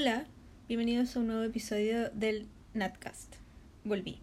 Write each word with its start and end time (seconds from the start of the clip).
Hola, 0.00 0.26
bienvenidos 0.68 1.16
a 1.16 1.18
un 1.18 1.26
nuevo 1.26 1.42
episodio 1.42 2.08
del 2.10 2.46
Natcast. 2.72 3.34
Volví. 3.82 4.20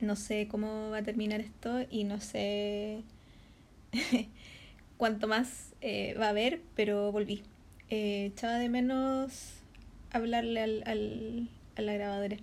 No 0.00 0.16
sé 0.16 0.48
cómo 0.48 0.88
va 0.88 0.96
a 0.96 1.02
terminar 1.02 1.42
esto 1.42 1.82
y 1.90 2.04
no 2.04 2.22
sé 2.22 3.02
cuánto 4.96 5.28
más 5.28 5.74
eh, 5.82 6.16
va 6.18 6.28
a 6.28 6.30
haber, 6.30 6.62
pero 6.74 7.12
volví. 7.12 7.42
Eh, 7.90 8.30
echaba 8.32 8.54
de 8.54 8.70
menos 8.70 9.56
hablarle 10.10 10.62
al, 10.62 11.50
a 11.76 11.82
la 11.82 11.92
grabadora. 11.92 12.38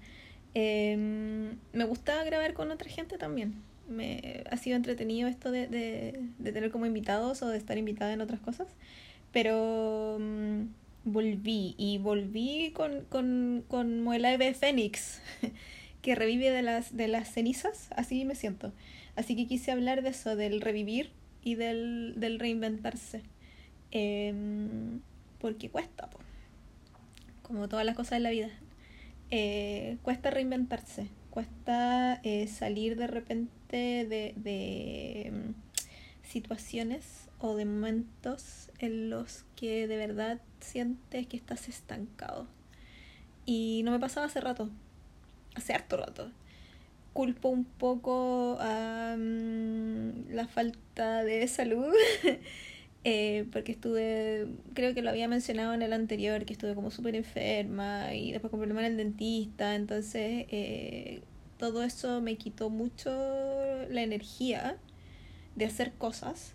Em, 0.53 1.57
me 1.73 1.85
gusta 1.85 2.23
grabar 2.25 2.53
con 2.53 2.69
otra 2.69 2.91
gente 2.91 3.17
también. 3.17 3.55
Me, 3.87 4.43
ha 4.51 4.57
sido 4.57 4.75
entretenido 4.75 5.27
esto 5.27 5.49
de, 5.49 5.65
de, 5.65 6.21
de 6.37 6.51
tener 6.51 6.69
como 6.69 6.85
invitados 6.85 7.41
o 7.41 7.47
de 7.47 7.57
estar 7.57 7.79
invitada 7.79 8.13
en 8.13 8.21
otras 8.21 8.39
cosas. 8.39 8.67
Pero 9.31 10.17
mm, 10.19 10.65
volví 11.05 11.75
y 11.77 11.97
volví 11.97 12.71
con, 12.73 13.05
con, 13.05 13.63
como 13.67 14.13
el 14.13 14.25
ave 14.25 14.53
fénix 14.53 15.21
que 16.01 16.15
revive 16.15 16.49
de 16.49 16.61
las, 16.61 16.95
de 16.95 17.07
las 17.07 17.31
cenizas, 17.31 17.89
así 17.95 18.25
me 18.25 18.35
siento. 18.35 18.71
Así 19.15 19.35
que 19.35 19.47
quise 19.47 19.71
hablar 19.71 20.01
de 20.01 20.09
eso, 20.09 20.35
del 20.35 20.61
revivir 20.61 21.11
y 21.43 21.55
del, 21.55 22.13
del 22.17 22.39
reinventarse. 22.39 23.21
Em, 23.91 25.01
porque 25.39 25.69
cuesta, 25.69 26.09
como 27.41 27.67
todas 27.67 27.85
las 27.85 27.95
cosas 27.95 28.11
de 28.11 28.19
la 28.19 28.29
vida. 28.29 28.49
Eh, 29.31 29.97
cuesta 30.03 30.31
reinventarse, 30.31 31.07
cuesta 31.29 32.19
eh, 32.23 32.47
salir 32.47 32.95
de 32.95 33.07
repente 33.07 34.05
de, 34.05 34.33
de 34.35 35.21
em, 35.27 35.53
situaciones 36.23 37.28
o 37.39 37.55
de 37.55 37.65
momentos 37.65 38.69
en 38.79 39.09
los 39.09 39.45
que 39.55 39.87
de 39.87 39.97
verdad 39.97 40.39
sientes 40.59 41.27
que 41.27 41.37
estás 41.37 41.69
estancado. 41.69 42.47
Y 43.45 43.81
no 43.83 43.91
me 43.91 43.99
pasaba 43.99 44.27
hace 44.27 44.41
rato, 44.41 44.69
hace 45.55 45.73
harto 45.73 45.97
rato. 45.97 46.31
Culpo 47.13 47.49
un 47.49 47.65
poco 47.65 48.57
a 48.59 49.15
mm, 49.17 50.31
la 50.31 50.47
falta 50.47 51.23
de 51.23 51.47
salud, 51.47 51.91
eh, 53.03 53.47
porque 53.51 53.71
estuve, 53.71 54.47
creo 54.73 54.93
que 54.93 55.01
lo 55.01 55.09
había 55.09 55.27
mencionado 55.27 55.73
en 55.73 55.81
el 55.81 55.93
anterior, 55.93 56.45
que 56.45 56.53
estuve 56.53 56.75
como 56.75 56.91
súper 56.91 57.15
enferma 57.15 58.13
y 58.13 58.31
después 58.31 58.51
con 58.51 58.59
problemas 58.59 58.85
en 58.85 58.91
el 58.91 58.97
dentista, 58.97 59.75
entonces 59.75 60.45
eh, 60.49 61.21
todo 61.57 61.83
eso 61.83 62.21
me 62.21 62.35
quitó 62.35 62.69
mucho 62.69 63.09
la 63.89 64.01
energía 64.01 64.77
de 65.55 65.65
hacer 65.65 65.93
cosas 65.93 66.53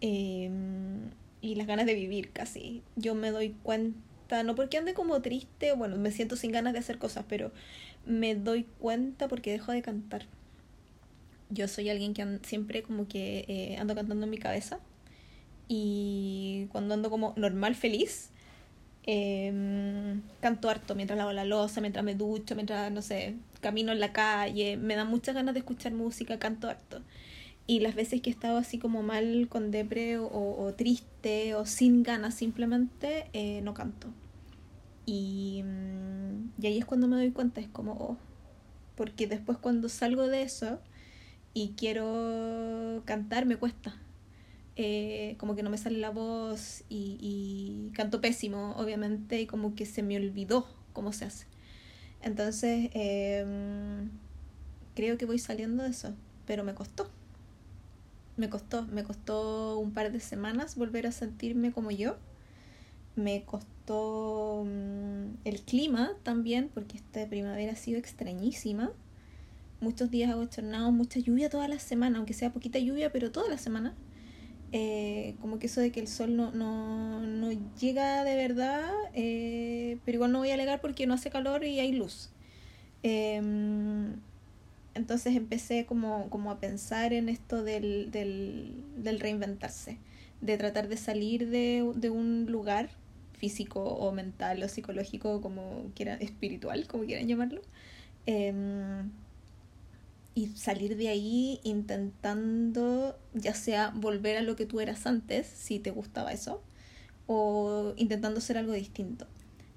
Em, 0.00 1.10
y 1.40 1.54
las 1.54 1.66
ganas 1.66 1.86
de 1.86 1.94
vivir 1.94 2.30
casi. 2.32 2.82
Yo 2.96 3.14
me 3.14 3.30
doy 3.30 3.54
cuenta, 3.62 4.42
no 4.42 4.54
porque 4.54 4.78
ande 4.78 4.94
como 4.94 5.20
triste, 5.22 5.72
bueno, 5.72 5.96
me 5.96 6.10
siento 6.10 6.36
sin 6.36 6.52
ganas 6.52 6.72
de 6.72 6.80
hacer 6.80 6.98
cosas, 6.98 7.24
pero 7.28 7.52
me 8.04 8.34
doy 8.34 8.64
cuenta 8.78 9.28
porque 9.28 9.52
dejo 9.52 9.72
de 9.72 9.82
cantar. 9.82 10.26
Yo 11.50 11.68
soy 11.68 11.88
alguien 11.90 12.14
que 12.14 12.40
siempre 12.42 12.82
como 12.82 13.06
que 13.08 13.44
eh, 13.48 13.76
ando 13.78 13.94
cantando 13.94 14.24
en 14.24 14.30
mi 14.30 14.38
cabeza 14.38 14.80
y 15.68 16.66
cuando 16.72 16.94
ando 16.94 17.10
como 17.10 17.32
normal, 17.36 17.74
feliz, 17.74 18.30
em, 19.04 20.22
canto 20.40 20.68
harto 20.68 20.94
mientras 20.94 21.16
lavo 21.18 21.32
la 21.32 21.44
losa, 21.44 21.80
mientras 21.80 22.04
me 22.04 22.14
ducho, 22.14 22.54
mientras, 22.54 22.90
no 22.92 23.02
sé, 23.02 23.36
camino 23.60 23.92
en 23.92 24.00
la 24.00 24.12
calle, 24.12 24.76
me 24.76 24.96
da 24.96 25.04
muchas 25.04 25.34
ganas 25.34 25.54
de 25.54 25.60
escuchar 25.60 25.92
música, 25.92 26.38
canto 26.38 26.68
harto. 26.68 27.02
Y 27.66 27.80
las 27.80 27.94
veces 27.94 28.20
que 28.22 28.30
he 28.30 28.32
estado 28.32 28.58
así 28.58 28.78
como 28.78 29.02
mal 29.02 29.48
con 29.48 29.70
depre 29.70 30.18
o, 30.18 30.72
triste 30.76 31.54
o 31.54 31.66
sin 31.66 32.02
ganas 32.02 32.34
simplemente, 32.34 33.28
eh, 33.32 33.60
no 33.62 33.74
canto. 33.74 34.08
Y, 35.04 35.62
mm, 35.64 36.62
y 36.62 36.66
ahí 36.66 36.78
es 36.78 36.84
cuando 36.84 37.08
me 37.08 37.16
doy 37.16 37.30
cuenta, 37.32 37.60
es 37.60 37.68
como, 37.68 37.92
oh, 37.92 38.16
porque 38.96 39.26
después 39.26 39.58
cuando 39.58 39.88
salgo 39.88 40.26
de 40.28 40.42
eso 40.42 40.80
y 41.54 41.74
quiero 41.76 43.02
cantar 43.04 43.46
me 43.46 43.56
cuesta. 43.56 43.96
Eh, 44.76 45.36
como 45.38 45.56
que 45.56 45.62
no 45.62 45.70
me 45.70 45.78
sale 45.78 45.98
la 45.98 46.10
voz 46.10 46.84
y, 46.88 47.16
y, 47.20 47.90
canto 47.94 48.20
pésimo, 48.20 48.74
obviamente, 48.76 49.40
y 49.40 49.46
como 49.46 49.74
que 49.74 49.86
se 49.86 50.02
me 50.02 50.16
olvidó 50.16 50.66
cómo 50.92 51.12
se 51.12 51.24
hace. 51.24 51.46
Entonces, 52.22 52.90
em, 52.92 54.10
creo 54.94 55.16
que 55.18 55.26
voy 55.26 55.38
saliendo 55.38 55.82
de 55.82 55.90
eso, 55.90 56.14
pero 56.46 56.64
me 56.64 56.74
costó 56.74 57.10
me 58.36 58.50
costó, 58.50 58.84
me 58.86 59.02
costó 59.04 59.78
un 59.78 59.92
par 59.92 60.12
de 60.12 60.20
semanas 60.20 60.76
volver 60.76 61.06
a 61.06 61.12
sentirme 61.12 61.72
como 61.72 61.90
yo. 61.90 62.16
Me 63.14 63.44
costó 63.44 64.64
mm, 64.66 65.38
el 65.44 65.62
clima 65.62 66.12
también, 66.22 66.70
porque 66.72 66.96
esta 66.98 67.26
primavera 67.28 67.72
ha 67.72 67.76
sido 67.76 67.98
extrañísima. 67.98 68.92
Muchos 69.80 70.10
días 70.10 70.30
abochornados, 70.30 70.92
mucha 70.92 71.20
lluvia 71.20 71.48
toda 71.50 71.68
la 71.68 71.78
semana, 71.78 72.18
aunque 72.18 72.34
sea 72.34 72.52
poquita 72.52 72.78
lluvia, 72.78 73.10
pero 73.12 73.32
toda 73.32 73.48
la 73.48 73.58
semana. 73.58 73.94
Eh, 74.72 75.36
como 75.40 75.58
que 75.58 75.66
eso 75.68 75.80
de 75.80 75.92
que 75.92 76.00
el 76.00 76.08
sol 76.08 76.36
no, 76.36 76.50
no, 76.50 77.20
no 77.20 77.50
llega 77.80 78.24
de 78.24 78.36
verdad, 78.36 78.90
eh, 79.14 79.98
pero 80.04 80.16
igual 80.16 80.32
no 80.32 80.40
voy 80.40 80.50
a 80.50 80.54
alegar 80.54 80.80
porque 80.80 81.06
no 81.06 81.14
hace 81.14 81.30
calor 81.30 81.64
y 81.64 81.80
hay 81.80 81.92
luz. 81.92 82.30
Eh, 83.02 83.40
entonces 84.96 85.36
empecé 85.36 85.86
como, 85.86 86.28
como 86.30 86.50
a 86.50 86.58
pensar 86.58 87.12
en 87.12 87.28
esto 87.28 87.62
del, 87.62 88.10
del, 88.10 89.20
reinventarse, 89.20 89.98
de 90.40 90.56
tratar 90.56 90.88
de 90.88 90.96
salir 90.96 91.48
de, 91.48 91.92
de, 91.94 92.10
un 92.10 92.46
lugar 92.50 92.90
físico 93.34 93.82
o 93.82 94.12
mental 94.12 94.62
o 94.62 94.68
psicológico, 94.68 95.40
como 95.40 95.90
quieran, 95.94 96.20
espiritual, 96.22 96.86
como 96.86 97.04
quieran 97.04 97.28
llamarlo, 97.28 97.62
em, 98.26 99.10
y 100.34 100.48
salir 100.48 100.96
de 100.96 101.08
ahí 101.08 101.60
intentando 101.62 103.18
ya 103.34 103.54
sea 103.54 103.92
volver 103.94 104.36
a 104.36 104.42
lo 104.42 104.56
que 104.56 104.66
tú 104.66 104.80
eras 104.80 105.06
antes, 105.06 105.46
si 105.46 105.78
te 105.78 105.90
gustaba 105.90 106.32
eso, 106.32 106.62
o 107.26 107.94
intentando 107.96 108.40
ser 108.40 108.58
algo 108.58 108.72
distinto. 108.72 109.26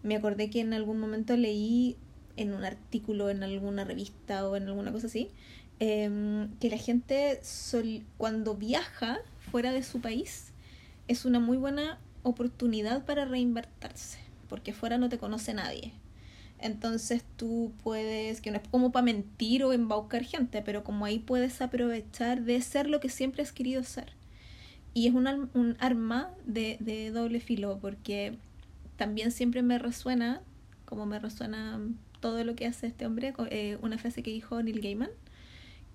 Me 0.04 0.16
acordé 0.16 0.50
que 0.50 0.62
en 0.62 0.74
algún 0.74 1.00
momento 1.00 1.36
leí 1.36 1.98
en 2.40 2.54
un 2.54 2.64
artículo 2.64 3.30
en 3.30 3.44
alguna 3.44 3.84
revista 3.84 4.48
o 4.48 4.56
en 4.56 4.68
alguna 4.68 4.92
cosa 4.92 5.08
así, 5.08 5.30
em, 5.80 6.50
que 6.60 6.70
la 6.70 6.78
gente 6.78 7.42
cuando 8.18 8.56
viaja 8.56 9.20
fuera 9.52 9.72
de 9.74 9.84
su 9.84 10.00
país 10.00 10.54
es 11.08 11.26
una 11.26 11.40
muy 11.40 11.58
buena 11.58 12.00
oportunidad 12.24 13.06
para 13.06 13.26
reinvertirse, 13.26 14.20
porque 14.48 14.74
fuera 14.74 14.98
no 14.98 15.10
te 15.10 15.18
conoce 15.18 15.54
nadie. 15.54 15.92
Entonces 16.60 17.24
tú 17.38 17.74
puedes, 17.84 18.42
que 18.42 18.52
no 18.52 18.58
es 18.58 18.68
como 18.70 18.92
para 18.92 19.06
mentir 19.06 19.64
o 19.64 19.74
embaucar 19.74 20.24
gente, 20.24 20.62
pero 20.62 20.84
como 20.84 21.06
ahí 21.06 21.20
puedes 21.20 21.62
aprovechar 21.62 22.44
de 22.44 22.62
ser 22.62 22.90
lo 22.90 23.00
que 23.00 23.10
siempre 23.10 23.44
has 23.44 23.52
querido 23.52 23.84
ser. 23.84 24.14
Y 24.94 25.08
es 25.08 25.14
un, 25.14 25.28
arma 25.80 26.32
de 26.46 27.12
doble 27.14 27.40
filo, 27.40 27.80
porque 27.80 28.38
también 28.98 29.32
siempre 29.32 29.62
me 29.62 29.78
resuena, 29.78 30.42
como 30.86 31.06
me 31.06 31.20
resuena 31.20 31.80
todo 32.20 32.44
lo 32.44 32.56
que 32.56 32.66
hace 32.66 32.88
este 32.88 33.06
hombre, 33.06 33.34
eh, 33.50 33.78
una 33.82 33.98
frase 33.98 34.24
que 34.24 34.32
dijo 34.32 34.62
Neil 34.62 34.82
Gaiman, 34.82 35.10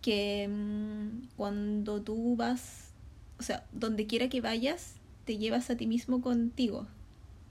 que 0.00 0.48
mm, 0.48 1.28
cuando 1.36 2.02
tú 2.02 2.36
vas, 2.36 2.90
o 3.38 3.42
sea, 3.42 3.66
donde 3.72 4.06
quiera 4.06 4.28
que 4.28 4.40
vayas, 4.40 4.96
te 5.24 5.38
llevas 5.38 5.70
a 5.70 5.76
ti 5.76 5.86
mismo 5.86 6.20
contigo, 6.20 6.86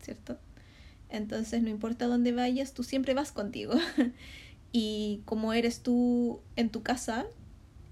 ¿cierto? 0.02 0.38
Entonces 1.10 1.62
no 1.62 1.70
importa 1.70 2.08
dónde 2.08 2.32
vayas, 2.32 2.74
tú 2.74 2.84
siempre 2.84 3.14
vas 3.14 3.32
contigo. 3.32 3.74
y 4.72 5.22
como 5.26 5.54
eres 5.54 5.82
tú 5.82 6.42
en 6.56 6.70
tu 6.70 6.84
casa, 6.84 7.26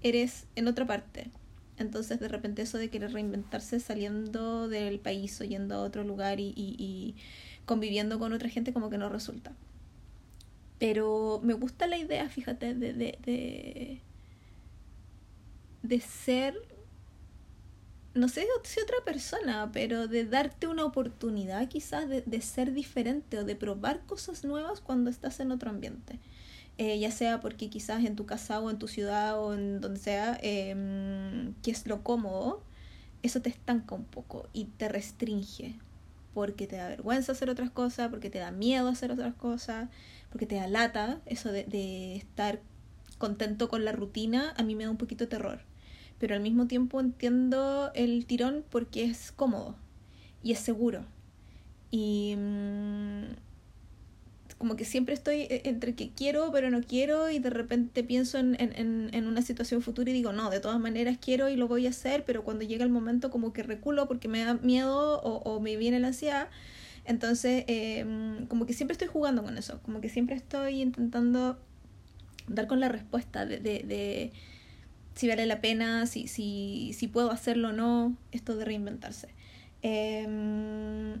eres 0.02 0.46
en 0.56 0.68
otra 0.68 0.86
parte. 0.86 1.30
Entonces 1.78 2.20
de 2.20 2.28
repente 2.28 2.62
eso 2.62 2.78
de 2.78 2.90
querer 2.90 3.12
reinventarse 3.12 3.80
saliendo 3.80 4.68
del 4.68 5.00
país 5.00 5.40
o 5.40 5.44
yendo 5.44 5.74
a 5.74 5.80
otro 5.80 6.04
lugar 6.04 6.38
y, 6.40 6.52
y, 6.56 6.76
y 6.78 7.14
conviviendo 7.64 8.18
con 8.18 8.32
otra 8.32 8.48
gente 8.48 8.72
como 8.72 8.90
que 8.90 8.98
no 8.98 9.08
resulta. 9.08 9.52
Pero 10.82 11.38
me 11.44 11.54
gusta 11.54 11.86
la 11.86 11.96
idea, 11.96 12.28
fíjate, 12.28 12.74
de, 12.74 12.92
de, 12.92 13.16
de, 13.24 14.00
de 15.84 16.00
ser, 16.00 16.56
no 18.14 18.26
sé 18.26 18.48
si 18.64 18.80
otra 18.80 18.96
persona, 19.04 19.70
pero 19.72 20.08
de 20.08 20.24
darte 20.24 20.66
una 20.66 20.84
oportunidad 20.84 21.68
quizás 21.68 22.08
de, 22.08 22.22
de 22.22 22.40
ser 22.40 22.72
diferente 22.72 23.38
o 23.38 23.44
de 23.44 23.54
probar 23.54 24.04
cosas 24.06 24.42
nuevas 24.42 24.80
cuando 24.80 25.08
estás 25.08 25.38
en 25.38 25.52
otro 25.52 25.70
ambiente. 25.70 26.18
Eh, 26.78 26.98
ya 26.98 27.12
sea 27.12 27.38
porque 27.38 27.70
quizás 27.70 28.04
en 28.04 28.16
tu 28.16 28.26
casa 28.26 28.58
o 28.58 28.68
en 28.68 28.80
tu 28.80 28.88
ciudad 28.88 29.40
o 29.40 29.54
en 29.54 29.80
donde 29.80 30.00
sea, 30.00 30.36
eh, 30.42 30.74
que 31.62 31.70
es 31.70 31.86
lo 31.86 32.02
cómodo, 32.02 32.60
eso 33.22 33.40
te 33.40 33.50
estanca 33.50 33.94
un 33.94 34.04
poco 34.04 34.48
y 34.52 34.64
te 34.64 34.88
restringe 34.88 35.76
porque 36.34 36.66
te 36.66 36.76
da 36.76 36.88
vergüenza 36.88 37.32
hacer 37.32 37.50
otras 37.50 37.70
cosas, 37.70 38.08
porque 38.08 38.30
te 38.30 38.38
da 38.38 38.50
miedo 38.50 38.88
hacer 38.88 39.10
otras 39.10 39.34
cosas, 39.34 39.88
porque 40.30 40.46
te 40.46 40.56
da 40.56 40.66
lata, 40.66 41.20
eso 41.26 41.52
de, 41.52 41.64
de 41.64 42.16
estar 42.16 42.60
contento 43.18 43.68
con 43.68 43.84
la 43.84 43.92
rutina, 43.92 44.54
a 44.56 44.62
mí 44.62 44.74
me 44.74 44.84
da 44.84 44.90
un 44.90 44.96
poquito 44.96 45.24
de 45.24 45.30
terror. 45.30 45.60
Pero 46.18 46.34
al 46.34 46.40
mismo 46.40 46.66
tiempo 46.66 47.00
entiendo 47.00 47.90
el 47.94 48.26
tirón 48.26 48.64
porque 48.70 49.04
es 49.04 49.32
cómodo 49.32 49.76
y 50.42 50.52
es 50.52 50.58
seguro. 50.58 51.04
Y, 51.90 52.34
mm, 52.36 53.24
como 54.62 54.76
que 54.76 54.84
siempre 54.84 55.12
estoy 55.12 55.40
eh, 55.50 55.62
entre 55.64 55.96
que 55.96 56.10
quiero 56.10 56.52
pero 56.52 56.70
no 56.70 56.82
quiero 56.82 57.28
y 57.30 57.40
de 57.40 57.50
repente 57.50 58.04
pienso 58.04 58.38
en, 58.38 58.54
en, 58.60 59.10
en, 59.12 59.26
una 59.26 59.42
situación 59.42 59.82
futura 59.82 60.08
y 60.08 60.12
digo, 60.12 60.32
no, 60.32 60.50
de 60.50 60.60
todas 60.60 60.78
maneras 60.78 61.18
quiero 61.20 61.48
y 61.48 61.56
lo 61.56 61.66
voy 61.66 61.88
a 61.88 61.90
hacer, 61.90 62.24
pero 62.24 62.44
cuando 62.44 62.64
llega 62.64 62.84
el 62.84 62.90
momento 62.90 63.28
como 63.32 63.52
que 63.52 63.64
reculo 63.64 64.06
porque 64.06 64.28
me 64.28 64.44
da 64.44 64.54
miedo 64.54 65.20
o, 65.20 65.58
me 65.58 65.76
viene 65.76 65.98
la 65.98 66.06
ansiedad. 66.06 66.46
Entonces, 67.04 67.64
em, 67.66 68.46
como 68.46 68.64
que 68.64 68.72
siempre 68.72 68.92
estoy 68.92 69.08
jugando 69.08 69.42
con 69.42 69.58
eso, 69.58 69.80
como 69.82 70.00
que 70.00 70.08
siempre 70.08 70.36
estoy 70.36 70.80
intentando 70.80 71.58
dar 72.46 72.68
con 72.68 72.78
la 72.78 72.88
respuesta 72.88 73.44
de, 73.44 73.58
de, 73.58 74.30
si 75.16 75.26
vale 75.26 75.44
la 75.46 75.60
pena, 75.60 76.06
si, 76.06 76.28
si, 76.28 76.92
si 76.96 77.08
puedo 77.08 77.32
hacerlo 77.32 77.70
o 77.70 77.72
no, 77.72 78.16
esto 78.30 78.56
de 78.56 78.64
reinventarse. 78.64 79.26
Eh, 79.82 81.18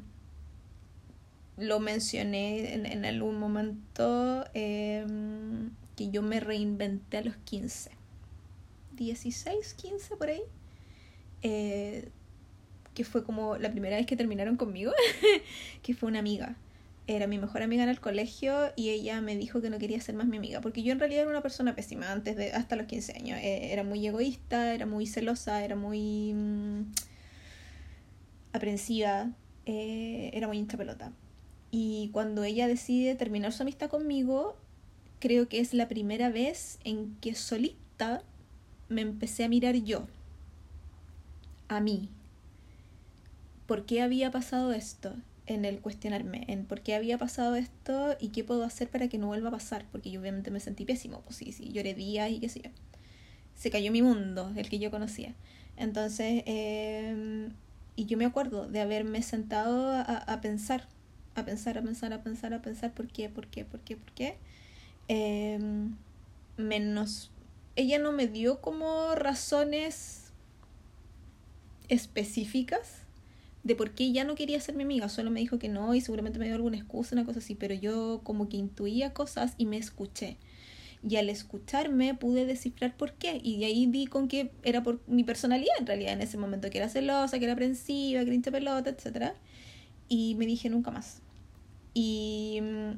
lo 1.56 1.80
mencioné 1.80 2.74
en, 2.74 2.86
en 2.86 3.04
algún 3.04 3.38
momento 3.38 4.44
eh, 4.54 5.04
que 5.96 6.10
yo 6.10 6.22
me 6.22 6.40
reinventé 6.40 7.18
a 7.18 7.22
los 7.22 7.36
15. 7.36 7.90
16, 8.96 9.74
15 9.74 10.16
por 10.16 10.28
ahí. 10.28 10.42
Eh, 11.42 12.08
que 12.94 13.04
fue 13.04 13.24
como 13.24 13.56
la 13.56 13.70
primera 13.70 13.96
vez 13.96 14.06
que 14.06 14.16
terminaron 14.16 14.56
conmigo, 14.56 14.92
que 15.82 15.94
fue 15.94 16.08
una 16.08 16.18
amiga. 16.18 16.56
Era 17.06 17.26
mi 17.26 17.38
mejor 17.38 17.62
amiga 17.62 17.82
en 17.82 17.88
el 17.88 18.00
colegio 18.00 18.72
y 18.76 18.90
ella 18.90 19.20
me 19.20 19.36
dijo 19.36 19.60
que 19.60 19.70
no 19.70 19.78
quería 19.78 20.00
ser 20.00 20.14
más 20.14 20.26
mi 20.26 20.36
amiga, 20.36 20.60
porque 20.60 20.82
yo 20.82 20.92
en 20.92 21.00
realidad 21.00 21.22
era 21.22 21.30
una 21.30 21.42
persona 21.42 21.74
pésima 21.74 22.12
antes 22.12 22.36
de 22.36 22.52
hasta 22.52 22.76
los 22.76 22.86
15 22.86 23.14
años. 23.14 23.38
Eh, 23.42 23.72
era 23.72 23.82
muy 23.82 24.06
egoísta, 24.06 24.74
era 24.74 24.86
muy 24.86 25.06
celosa, 25.06 25.64
era 25.64 25.74
muy 25.74 26.32
mm, 26.34 26.82
aprensiva, 28.52 29.30
eh, 29.66 30.30
era 30.34 30.46
muy 30.46 30.58
hincha 30.58 30.76
pelota. 30.76 31.12
Y 31.74 32.10
cuando 32.12 32.44
ella 32.44 32.68
decide 32.68 33.14
terminar 33.14 33.50
su 33.50 33.62
amistad 33.62 33.88
conmigo, 33.88 34.56
creo 35.20 35.48
que 35.48 35.58
es 35.58 35.72
la 35.72 35.88
primera 35.88 36.28
vez 36.28 36.78
en 36.84 37.16
que 37.22 37.34
solita 37.34 38.22
me 38.90 39.00
empecé 39.00 39.42
a 39.42 39.48
mirar 39.48 39.76
yo, 39.76 40.06
a 41.68 41.80
mí. 41.80 42.10
¿Por 43.66 43.86
qué 43.86 44.02
había 44.02 44.30
pasado 44.30 44.74
esto? 44.74 45.14
En 45.46 45.64
el 45.64 45.80
cuestionarme, 45.80 46.44
en 46.48 46.66
por 46.66 46.82
qué 46.82 46.94
había 46.94 47.16
pasado 47.16 47.54
esto 47.56 48.16
y 48.20 48.28
qué 48.28 48.44
puedo 48.44 48.64
hacer 48.64 48.90
para 48.90 49.08
que 49.08 49.16
no 49.16 49.28
vuelva 49.28 49.48
a 49.48 49.52
pasar, 49.52 49.86
porque 49.90 50.10
yo 50.10 50.20
obviamente 50.20 50.50
me 50.50 50.60
sentí 50.60 50.84
pésimo, 50.84 51.22
pues 51.22 51.36
sí, 51.36 51.52
sí, 51.52 51.72
lloré 51.72 51.94
días 51.94 52.30
y 52.30 52.38
qué 52.38 52.50
sé 52.50 52.60
yo. 52.60 52.70
Se 53.54 53.70
cayó 53.70 53.90
mi 53.92 54.02
mundo, 54.02 54.52
el 54.56 54.68
que 54.68 54.78
yo 54.78 54.90
conocía. 54.90 55.34
Entonces, 55.78 56.42
eh, 56.44 57.48
y 57.96 58.04
yo 58.04 58.18
me 58.18 58.26
acuerdo 58.26 58.68
de 58.68 58.82
haberme 58.82 59.22
sentado 59.22 59.90
a 59.96 60.40
pensar 60.42 60.86
a 61.34 61.44
pensar, 61.44 61.78
a 61.78 61.82
pensar, 61.82 62.12
a 62.12 62.22
pensar, 62.22 62.54
a 62.54 62.62
pensar 62.62 62.92
por 62.92 63.08
qué, 63.08 63.28
por 63.28 63.46
qué, 63.46 63.64
por 63.64 63.80
qué, 63.80 63.96
por 63.96 64.12
qué. 64.12 64.36
Em, 65.08 65.96
menos. 66.56 67.30
Ella 67.76 67.98
no 67.98 68.12
me 68.12 68.26
dio 68.26 68.60
como 68.60 69.14
razones 69.14 70.32
específicas 71.88 73.02
de 73.64 73.76
por 73.76 73.92
qué 73.92 74.12
ya 74.12 74.24
no 74.24 74.34
quería 74.34 74.60
ser 74.60 74.74
mi 74.74 74.82
amiga, 74.82 75.08
solo 75.08 75.30
me 75.30 75.40
dijo 75.40 75.58
que 75.58 75.68
no 75.68 75.94
y 75.94 76.00
seguramente 76.00 76.38
me 76.38 76.46
dio 76.46 76.56
alguna 76.56 76.76
excusa, 76.76 77.14
una 77.14 77.24
cosa 77.24 77.38
así, 77.38 77.54
pero 77.54 77.74
yo 77.74 78.20
como 78.24 78.48
que 78.48 78.56
intuía 78.56 79.12
cosas 79.12 79.54
y 79.56 79.66
me 79.66 79.76
escuché. 79.76 80.36
Y 81.08 81.16
al 81.16 81.28
escucharme 81.28 82.14
pude 82.14 82.46
descifrar 82.46 82.96
por 82.96 83.14
qué. 83.14 83.40
Y 83.42 83.58
de 83.58 83.66
ahí 83.66 83.86
di 83.86 84.06
con 84.06 84.28
que 84.28 84.52
era 84.62 84.84
por 84.84 85.00
mi 85.08 85.24
personalidad 85.24 85.74
en 85.80 85.86
realidad 85.86 86.12
en 86.12 86.20
ese 86.20 86.38
momento, 86.38 86.70
que 86.70 86.78
era 86.78 86.88
celosa, 86.88 87.38
que 87.38 87.44
era 87.44 87.54
aprensiva, 87.54 88.24
que 88.24 88.32
era 88.32 88.52
pelota, 88.52 88.90
etc. 88.90 89.32
Y 90.08 90.34
me 90.36 90.46
dije 90.46 90.68
nunca 90.68 90.90
más. 90.90 91.22
Y 91.94 92.60
mm, 92.62 92.92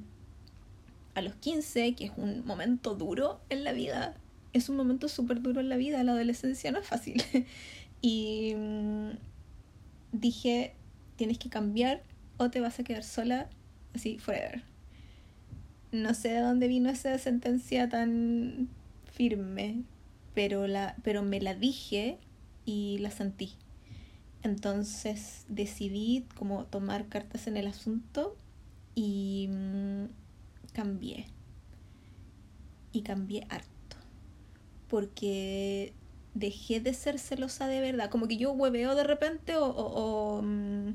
a 1.15 1.23
los 1.23 1.35
15, 1.37 1.95
que 1.95 2.06
es 2.06 2.12
un 2.17 2.45
momento 2.45 2.95
duro 2.95 3.41
en 3.49 3.65
la 3.65 3.73
vida, 3.73 4.17
es 4.53 4.69
un 4.69 4.77
momento 4.77 5.09
súper 5.09 5.43
duro 5.43 5.61
en 5.61 5.69
la 5.69 5.77
vida, 5.77 6.03
la 6.03 6.12
adolescencia 6.12 6.71
no 6.71 6.79
es 6.79 6.87
fácil. 6.87 7.23
y 8.01 8.55
mm, 8.56 9.11
dije, 10.12 10.75
tienes 11.17 11.39
que 11.39 11.49
cambiar 11.49 12.03
o 12.37 12.51
te 12.51 12.61
vas 12.61 12.79
a 12.79 12.85
quedar 12.85 13.05
sola 13.05 13.49
así 13.95 14.19
forever. 14.19 14.62
No 15.93 16.15
sé 16.15 16.31
de 16.31 16.41
dónde 16.41 16.67
vino 16.67 16.91
esa 16.91 17.17
sentencia 17.19 17.89
tan 17.89 18.69
firme, 19.12 19.83
pero, 20.35 20.67
la, 20.67 20.97
pero 21.05 21.23
me 21.23 21.41
la 21.41 21.55
dije 21.55 22.19
y 22.65 22.99
la 22.99 23.11
sentí. 23.11 23.53
Entonces 24.44 25.46
decidí 25.49 26.26
como 26.37 26.67
tomar 26.67 27.08
cartas 27.08 27.46
en 27.46 27.56
el 27.56 27.67
asunto 27.67 28.37
y 28.94 29.49
mm, 29.50 30.05
cambié. 30.75 31.26
Y 32.93 33.02
cambié 33.02 33.46
harto. 33.49 33.96
Porque 34.88 35.94
dejé 36.35 36.81
de 36.81 36.93
ser 36.93 37.19
celosa 37.19 37.69
de 37.69 37.81
verdad. 37.81 38.11
Como 38.11 38.29
que 38.29 38.37
yo 38.37 38.52
hueveo 38.52 38.94
de 38.94 39.05
repente 39.05 39.55
o, 39.56 40.43
mm, 40.43 40.91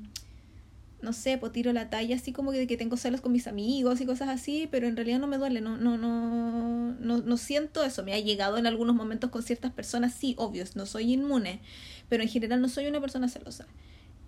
no 1.02 1.14
sé, 1.14 1.38
pues 1.38 1.52
tiro 1.52 1.74
la 1.74 1.90
talla 1.90 2.18
así 2.18 2.32
como 2.32 2.52
que, 2.52 2.68
que 2.68 2.78
tengo 2.78 2.98
celos 2.98 3.22
con 3.22 3.32
mis 3.32 3.48
amigos 3.48 4.00
y 4.00 4.06
cosas 4.06 4.30
así, 4.30 4.68
pero 4.70 4.86
en 4.88 4.96
realidad 4.96 5.20
no 5.20 5.28
me 5.28 5.38
duele, 5.38 5.62
no, 5.62 5.78
no, 5.78 5.98
no, 5.98 6.94
no, 7.00 7.18
no 7.18 7.38
siento 7.38 7.84
eso. 7.84 8.04
Me 8.04 8.14
ha 8.14 8.20
llegado 8.20 8.58
en 8.58 8.68
algunos 8.68 8.96
momentos 8.96 9.32
con 9.32 9.42
ciertas 9.42 9.72
personas, 9.72 10.14
sí, 10.14 10.36
obvios, 10.38 10.76
no 10.76 10.86
soy 10.86 11.14
inmune, 11.14 11.62
pero 12.10 12.24
en 12.24 12.30
general 12.30 12.62
no 12.62 12.70
soy 12.70 12.88
una 12.88 13.00
persona 13.00 13.30
celosa. 13.30 13.66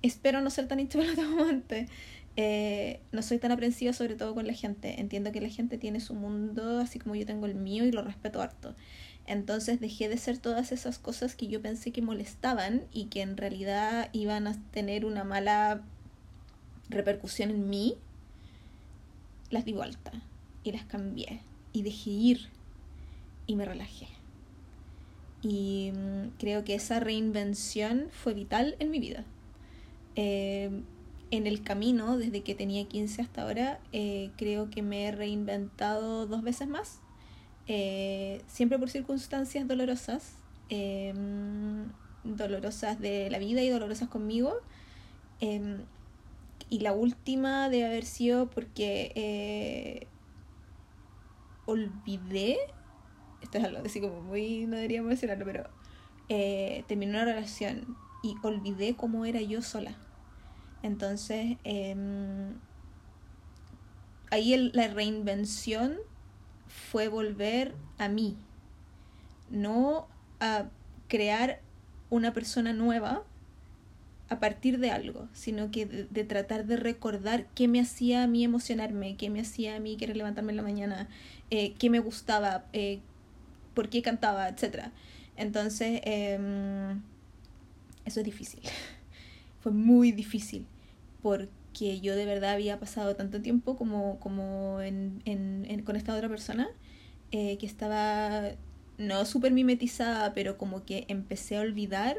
Espero 0.01 0.41
no 0.41 0.49
ser 0.49 0.67
tan 0.67 0.79
íntima 0.79 1.03
como 1.15 1.43
antes. 1.43 1.89
Eh, 2.37 3.01
no 3.11 3.21
soy 3.21 3.39
tan 3.39 3.51
aprensiva 3.51 3.91
sobre 3.91 4.15
todo 4.15 4.33
con 4.33 4.47
la 4.47 4.53
gente. 4.53 5.01
Entiendo 5.01 5.31
que 5.31 5.41
la 5.41 5.49
gente 5.49 5.77
tiene 5.77 5.99
su 5.99 6.13
mundo 6.13 6.79
así 6.79 6.99
como 6.99 7.15
yo 7.15 7.25
tengo 7.25 7.45
el 7.45 7.55
mío 7.55 7.85
y 7.85 7.91
lo 7.91 8.01
respeto 8.01 8.41
harto. 8.41 8.75
Entonces 9.27 9.79
dejé 9.79 10.09
de 10.09 10.17
ser 10.17 10.37
todas 10.37 10.71
esas 10.71 10.97
cosas 10.97 11.35
que 11.35 11.47
yo 11.47 11.61
pensé 11.61 11.91
que 11.91 12.01
molestaban 12.01 12.83
y 12.91 13.05
que 13.05 13.21
en 13.21 13.37
realidad 13.37 14.09
iban 14.13 14.47
a 14.47 14.57
tener 14.71 15.05
una 15.05 15.23
mala 15.23 15.81
repercusión 16.89 17.49
en 17.51 17.69
mí. 17.69 17.97
Las 19.49 19.65
di 19.65 19.73
vuelta 19.73 20.11
y 20.63 20.71
las 20.71 20.85
cambié 20.85 21.41
y 21.73 21.83
dejé 21.83 22.09
ir 22.09 22.49
y 23.47 23.55
me 23.55 23.65
relajé. 23.65 24.07
Y 25.41 25.91
mm, 25.93 26.37
creo 26.37 26.63
que 26.63 26.75
esa 26.75 26.99
reinvención 26.99 28.07
fue 28.11 28.33
vital 28.33 28.75
en 28.79 28.91
mi 28.91 28.99
vida. 28.99 29.25
Eh, 30.15 30.83
en 31.31 31.47
el 31.47 31.63
camino, 31.63 32.17
desde 32.17 32.41
que 32.41 32.55
tenía 32.55 32.85
15 32.85 33.21
hasta 33.21 33.43
ahora, 33.43 33.79
eh, 33.93 34.31
creo 34.37 34.69
que 34.69 34.81
me 34.81 35.05
he 35.05 35.11
reinventado 35.11 36.27
dos 36.27 36.41
veces 36.43 36.67
más, 36.67 36.99
eh, 37.67 38.41
siempre 38.47 38.77
por 38.77 38.89
circunstancias 38.89 39.65
dolorosas, 39.65 40.33
em, 40.69 41.85
dolorosas 42.25 42.99
de 42.99 43.29
la 43.29 43.39
vida 43.39 43.61
y 43.61 43.69
dolorosas 43.69 44.09
conmigo. 44.09 44.53
Em, 45.39 45.77
y 46.69 46.79
la 46.79 46.93
última 46.93 47.69
de 47.69 47.85
haber 47.85 48.05
sido 48.05 48.49
porque 48.49 50.07
olvidé, 51.65 52.57
esto 53.41 53.57
es 53.57 53.63
algo 53.63 53.79
así 53.85 54.01
como 54.01 54.21
muy, 54.21 54.65
no 54.65 54.75
deberíamos 54.75 55.09
mencionarlo, 55.09 55.45
pero 55.45 55.69
terminé 56.87 57.11
una 57.11 57.25
relación 57.25 57.97
y 58.23 58.35
olvidé 58.41 58.95
cómo 58.95 59.25
era 59.25 59.41
yo 59.41 59.61
sola. 59.61 59.95
Entonces, 60.83 61.57
em, 61.63 62.55
ahí 64.29 64.71
la 64.73 64.87
reinvención 64.87 65.97
fue 66.67 67.07
volver 67.07 67.75
a 67.97 68.07
mí, 68.07 68.37
no 69.49 70.07
a 70.39 70.69
crear 71.07 71.61
una 72.09 72.33
persona 72.33 72.73
nueva 72.73 73.23
a 74.29 74.39
partir 74.39 74.79
de 74.79 74.91
algo, 74.91 75.27
sino 75.33 75.71
que 75.71 75.85
de, 75.85 76.23
tratar 76.23 76.65
de 76.65 76.77
recordar 76.77 77.47
qué 77.53 77.67
me 77.67 77.81
hacía 77.81 78.23
a 78.23 78.27
mí 78.27 78.45
emocionarme, 78.45 79.17
qué 79.17 79.29
me 79.29 79.41
hacía 79.41 79.75
a 79.75 79.79
mí 79.79 79.97
querer 79.97 80.15
levantarme 80.15 80.53
en 80.53 80.55
la 80.55 80.63
mañana, 80.63 81.09
eh, 81.49 81.73
qué 81.77 81.89
me 81.89 81.99
gustaba, 81.99 82.65
eh, 82.71 83.01
por 83.73 83.89
qué 83.89 84.01
cantaba, 84.01 84.47
etc. 84.49 84.91
Entonces, 85.37 86.01
em, 86.03 87.01
eso 88.05 88.19
es 88.19 88.25
difícil. 88.25 88.61
Fue 89.61 89.71
muy 89.71 90.11
difícil 90.11 90.65
porque 91.21 91.99
yo 92.01 92.15
de 92.15 92.25
verdad 92.25 92.53
había 92.53 92.79
pasado 92.79 93.15
tanto 93.15 93.41
tiempo 93.41 93.77
como, 93.77 94.19
como 94.19 94.81
en, 94.81 95.21
en, 95.25 95.83
con 95.83 95.95
esta 95.95 96.15
otra 96.15 96.29
persona 96.29 96.67
eh, 97.31 97.57
que 97.57 97.65
estaba 97.65 98.51
no 98.97 99.25
súper 99.25 99.51
mimetizada, 99.51 100.33
pero 100.33 100.57
como 100.57 100.83
que 100.85 101.05
empecé 101.07 101.57
a 101.57 101.61
olvidar 101.61 102.17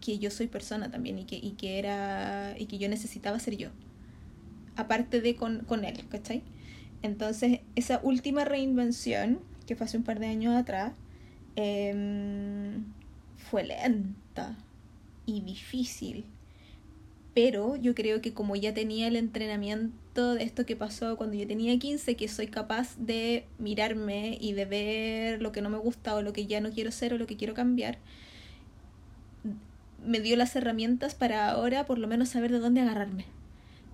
que 0.00 0.18
yo 0.18 0.30
soy 0.30 0.46
persona 0.46 0.90
también 0.90 1.18
y 1.18 1.24
que, 1.24 1.36
y 1.36 1.52
que 1.52 1.78
era 1.78 2.54
y 2.58 2.66
que 2.66 2.78
yo 2.78 2.88
necesitaba 2.88 3.38
ser 3.38 3.56
yo 3.56 3.70
aparte 4.76 5.20
de 5.20 5.36
con, 5.36 5.60
con 5.60 5.84
él, 5.84 6.06
¿cachai? 6.08 6.42
Entonces 7.02 7.60
esa 7.74 8.00
última 8.02 8.44
reinvención 8.44 9.40
que 9.66 9.76
fue 9.76 9.86
hace 9.86 9.96
un 9.96 10.04
par 10.04 10.20
de 10.20 10.26
años 10.26 10.54
atrás 10.54 10.92
eh, 11.56 12.78
fue 13.36 13.64
lenta 13.64 14.56
y 15.26 15.40
difícil. 15.40 16.24
Pero 17.34 17.76
yo 17.76 17.94
creo 17.94 18.20
que 18.20 18.32
como 18.32 18.54
ya 18.54 18.74
tenía 18.74 19.08
el 19.08 19.16
entrenamiento 19.16 20.34
de 20.34 20.44
esto 20.44 20.64
que 20.64 20.76
pasó 20.76 21.16
cuando 21.16 21.36
yo 21.36 21.46
tenía 21.46 21.76
15, 21.76 22.14
que 22.14 22.28
soy 22.28 22.46
capaz 22.46 22.96
de 22.96 23.44
mirarme 23.58 24.38
y 24.40 24.52
de 24.52 24.64
ver 24.64 25.42
lo 25.42 25.50
que 25.50 25.60
no 25.60 25.68
me 25.68 25.78
gusta 25.78 26.14
o 26.14 26.22
lo 26.22 26.32
que 26.32 26.46
ya 26.46 26.60
no 26.60 26.70
quiero 26.70 26.92
ser 26.92 27.12
o 27.12 27.18
lo 27.18 27.26
que 27.26 27.36
quiero 27.36 27.54
cambiar, 27.54 27.98
me 30.04 30.20
dio 30.20 30.36
las 30.36 30.54
herramientas 30.54 31.14
para 31.14 31.50
ahora 31.50 31.86
por 31.86 31.98
lo 31.98 32.06
menos 32.06 32.28
saber 32.28 32.52
de 32.52 32.60
dónde 32.60 32.82
agarrarme, 32.82 33.24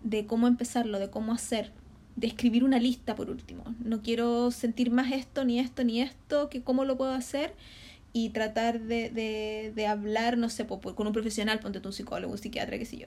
de 0.03 0.27
cómo 0.27 0.47
empezarlo, 0.47 0.99
de 0.99 1.09
cómo 1.09 1.33
hacer, 1.33 1.73
de 2.17 2.26
escribir 2.26 2.64
una 2.64 2.79
lista 2.79 3.14
por 3.14 3.31
último. 3.31 3.64
No 3.83 4.02
quiero 4.02 4.50
sentir 4.50 4.90
más 4.90 5.12
esto, 5.12 5.45
ni 5.45 5.59
esto, 5.59 5.85
ni 5.85 6.00
esto, 6.00 6.49
que 6.50 6.62
cómo 6.62 6.85
lo 6.85 6.97
puedo 6.97 7.12
hacer 7.12 7.55
y 8.12 8.31
tratar 8.31 8.81
de, 8.81 9.11
de, 9.11 9.73
de 9.75 9.87
hablar, 9.87 10.37
no 10.37 10.49
sé, 10.49 10.67
con 10.67 11.07
un 11.07 11.12
profesional, 11.12 11.61
ponte 11.61 11.81
tú 11.81 11.90
un 11.90 11.93
psicólogo, 11.93 12.33
un 12.33 12.38
psiquiatra, 12.38 12.79
qué 12.79 12.85
sé 12.85 12.99
yo. 12.99 13.07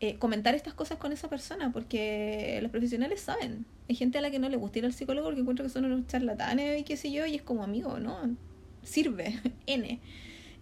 Eh, 0.00 0.16
comentar 0.18 0.56
estas 0.56 0.74
cosas 0.74 0.98
con 0.98 1.12
esa 1.12 1.28
persona, 1.28 1.70
porque 1.72 2.58
los 2.60 2.72
profesionales 2.72 3.20
saben. 3.20 3.64
Hay 3.88 3.94
gente 3.94 4.18
a 4.18 4.20
la 4.20 4.32
que 4.32 4.40
no 4.40 4.48
le 4.48 4.56
gusta 4.56 4.80
ir 4.80 4.84
al 4.84 4.92
psicólogo 4.92 5.28
porque 5.28 5.40
encuentra 5.40 5.64
que 5.64 5.70
son 5.70 5.84
unos 5.84 6.08
charlatanes 6.08 6.80
y 6.80 6.82
qué 6.82 6.96
sé 6.96 7.12
yo, 7.12 7.24
y 7.24 7.36
es 7.36 7.42
como 7.42 7.62
amigo, 7.62 8.00
¿no? 8.00 8.36
Sirve, 8.82 9.38
N. 9.66 10.00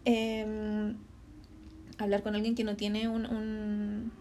Em, 0.04 0.96
hablar 1.96 2.22
con 2.22 2.34
alguien 2.34 2.54
que 2.54 2.64
no 2.64 2.76
tiene 2.76 3.08
un, 3.08 3.24
un 3.24 4.12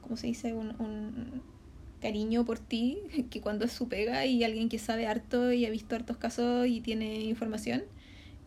¿cómo 0.00 0.16
se 0.16 0.28
dice? 0.28 0.54
Un, 0.54 0.74
un 0.80 1.42
cariño 2.04 2.44
por 2.44 2.58
ti, 2.58 2.98
que 3.30 3.40
cuando 3.40 3.64
es 3.64 3.72
su 3.72 3.88
pega 3.88 4.26
y 4.26 4.44
alguien 4.44 4.68
que 4.68 4.78
sabe 4.78 5.06
harto 5.06 5.52
y 5.52 5.64
ha 5.64 5.70
visto 5.70 5.96
hartos 5.96 6.18
casos 6.18 6.66
y 6.66 6.82
tiene 6.82 7.22
información, 7.22 7.82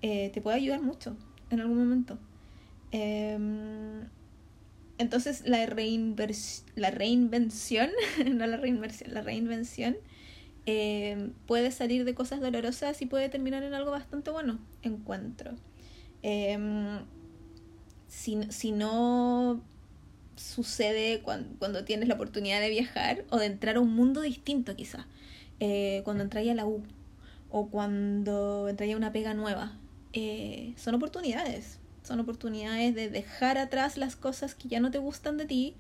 eh, 0.04 0.30
te 0.32 0.42
puede 0.42 0.58
ayudar 0.58 0.82
mucho 0.84 1.18
en 1.50 1.62
algún 1.62 1.80
momento. 1.80 2.20
Em, 2.92 4.08
entonces 5.00 5.42
la, 5.48 5.58
la 6.76 6.92
reinvención, 6.92 7.90
no 8.32 8.46
la 8.46 8.58
reinversión, 8.58 9.12
la 9.12 9.22
reinvención 9.22 9.98
em, 10.68 11.32
puede 11.48 11.72
salir 11.72 12.06
de 12.06 12.14
cosas 12.14 12.40
dolorosas 12.40 13.02
y 13.02 13.08
puede 13.08 13.28
terminar 13.30 13.64
en 13.64 13.74
algo 13.74 13.90
bastante 13.90 14.30
bueno, 14.30 14.60
encuentro. 14.84 15.56
Em, 16.22 17.00
si, 18.08 18.38
si, 18.50 18.72
no 18.72 19.64
sucede 20.38 21.22
cuando, 21.22 21.58
cuando, 21.60 21.84
tienes 21.84 22.08
la 22.08 22.16
oportunidad 22.16 22.62
de 22.62 22.70
viajar 22.70 23.26
o 23.30 23.38
de 23.38 23.48
entrar 23.48 23.78
a 23.78 23.80
un 23.80 23.94
mundo 23.94 24.22
distinto 24.22 24.76
quizás, 24.76 25.06
eh, 25.60 26.02
cuando 26.04 26.24
entras 26.24 26.48
a 26.48 26.54
la 26.54 26.66
U 26.66 26.84
o 27.50 27.70
cuando 27.70 28.70
entras 28.70 28.90
a 28.92 28.96
una 28.96 29.12
pega 29.12 29.34
nueva, 29.34 29.78
eh, 30.14 30.74
son 30.78 30.96
oportunidades. 30.96 31.80
Son 32.04 32.20
oportunidades 32.20 32.96
de 32.96 33.10
dejar 33.10 33.58
atrás 33.58 33.98
las 33.98 34.16
cosas 34.16 34.56
que 34.56 34.70
ya 34.70 34.80
no 34.80 34.92
te 34.92 34.98
gustan 34.98 35.38
de 35.38 35.46
ti 35.46 35.76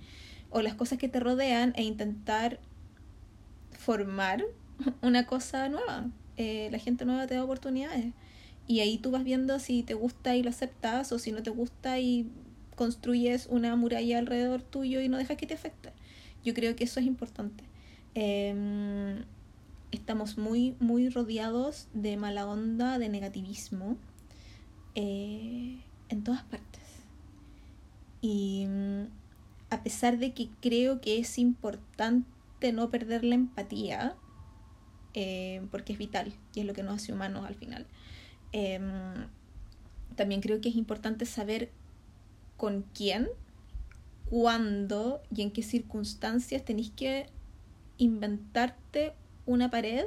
o 0.49 0.61
las 0.61 0.75
cosas 0.75 0.97
que 0.97 1.07
te 1.07 1.19
rodean 1.19 1.73
e 1.75 1.83
intentar 1.83 2.59
formar 3.71 4.43
una 5.01 5.25
cosa 5.25 5.69
nueva. 5.69 6.05
Eh, 6.35 6.69
la 6.71 6.79
gente 6.79 7.05
nueva 7.05 7.27
te 7.27 7.35
da 7.35 7.43
oportunidades. 7.43 8.13
Y 8.67 8.81
ahí 8.81 8.97
tú 8.97 9.11
vas 9.11 9.23
viendo 9.23 9.59
si 9.59 9.83
te 9.83 9.93
gusta 9.93 10.35
y 10.35 10.43
lo 10.43 10.49
aceptas 10.49 11.11
o 11.13 11.19
si 11.19 11.31
no 11.31 11.41
te 11.41 11.49
gusta 11.49 11.99
y 11.99 12.29
construyes 12.77 13.47
una 13.47 13.75
muralla 13.75 14.19
alrededor 14.19 14.61
tuyo 14.61 15.01
y 15.01 15.09
no 15.09 15.17
dejas 15.17 15.35
que 15.35 15.47
te 15.47 15.55
afecte. 15.55 15.91
Yo 16.45 16.53
creo 16.53 16.75
que 16.77 16.85
eso 16.85 17.01
es 17.01 17.05
importante. 17.07 17.65
Em, 18.13 19.25
estamos 19.91 20.37
muy, 20.37 20.75
muy 20.79 21.09
rodeados 21.09 21.87
de 21.93 22.15
mala 22.15 22.45
onda, 22.45 22.99
de 22.99 23.09
negativismo 23.09 23.97
eh, 24.95 25.81
en 26.09 26.23
todas 26.23 26.43
partes. 26.43 26.83
Y 28.21 28.65
mm, 28.67 29.03
a 29.71 29.83
pesar 29.83 30.19
de 30.19 30.33
que 30.33 30.49
creo 30.61 31.01
que 31.01 31.17
es 31.17 31.37
importante 31.39 32.71
no 32.73 32.89
perder 32.89 33.23
la 33.23 33.35
empatía, 33.35 34.15
eh, 35.15 35.65
porque 35.71 35.93
es 35.93 35.99
vital 35.99 36.31
y 36.53 36.59
es 36.59 36.65
lo 36.65 36.73
que 36.73 36.83
nos 36.83 36.95
hace 36.95 37.11
humanos 37.11 37.45
al 37.45 37.55
final, 37.55 37.87
em, 38.51 39.27
también 40.15 40.41
creo 40.41 40.61
que 40.61 40.69
es 40.69 40.75
importante 40.75 41.25
saber 41.25 41.71
con 42.57 42.85
quién, 42.93 43.29
cuándo 44.29 45.21
y 45.33 45.41
en 45.41 45.51
qué 45.51 45.63
circunstancias 45.63 46.65
tenéis 46.65 46.91
que 46.91 47.27
inventarte 47.97 49.13
una 49.45 49.71
pared 49.71 50.05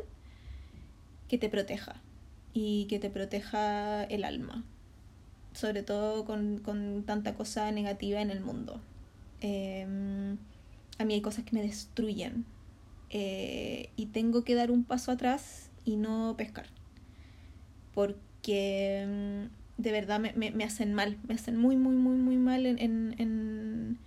que 1.29 1.39
te 1.39 1.49
proteja 1.49 2.03
y 2.53 2.87
que 2.87 2.99
te 2.99 3.09
proteja 3.09 4.05
el 4.05 4.25
alma 4.25 4.65
sobre 5.53 5.83
todo 5.83 6.25
con, 6.25 6.59
con 6.59 7.05
tanta 7.05 7.35
cosa 7.35 7.71
negativa 7.73 8.21
en 8.21 8.31
el 8.31 8.41
mundo. 8.41 8.81
Em, 9.41 10.37
a 10.99 11.05
mí 11.05 11.15
hay 11.15 11.21
cosas 11.21 11.45
que 11.45 11.55
me 11.55 11.63
destruyen 11.63 12.45
eh, 13.11 13.91
y 13.97 14.07
tengo 14.07 14.45
que 14.45 14.55
dar 14.55 14.71
un 14.71 14.85
paso 14.85 15.13
atrás 15.13 15.71
y 15.85 15.97
no 15.97 16.35
pescar. 16.37 16.67
Porque 17.95 19.01
em, 19.03 19.51
de 19.81 19.93
verdad 19.93 20.21
me, 20.21 20.33
me, 20.51 20.65
hacen 20.65 20.95
mal, 20.95 21.17
me 21.27 21.35
hacen 21.35 21.57
muy, 21.57 21.77
muy, 21.77 21.97
muy, 21.97 22.17
muy 22.17 22.37
mal 22.37 22.67
en, 22.67 22.79
en, 22.79 23.15
en, 23.19 23.99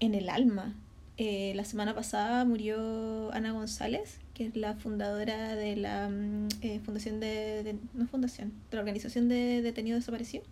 en 0.00 0.14
el 0.14 0.28
alma. 0.28 0.74
Eh, 1.18 1.52
la 1.54 1.64
semana 1.64 1.94
pasada 1.94 2.44
murió 2.46 3.30
Ana 3.32 3.52
González, 3.52 4.18
que 4.32 4.46
es 4.46 4.56
la 4.56 4.74
fundadora 4.74 5.54
de 5.54 5.76
la 5.76 6.08
mm, 6.08 6.48
eh, 6.62 6.80
fundación 6.82 7.20
de, 7.20 7.76
no 7.92 8.06
fundación, 8.06 8.52
de 8.70 8.76
la 8.76 8.80
organización 8.80 9.28
de 9.28 9.60
detenidos 9.60 10.00
desaparecidos. 10.00 10.46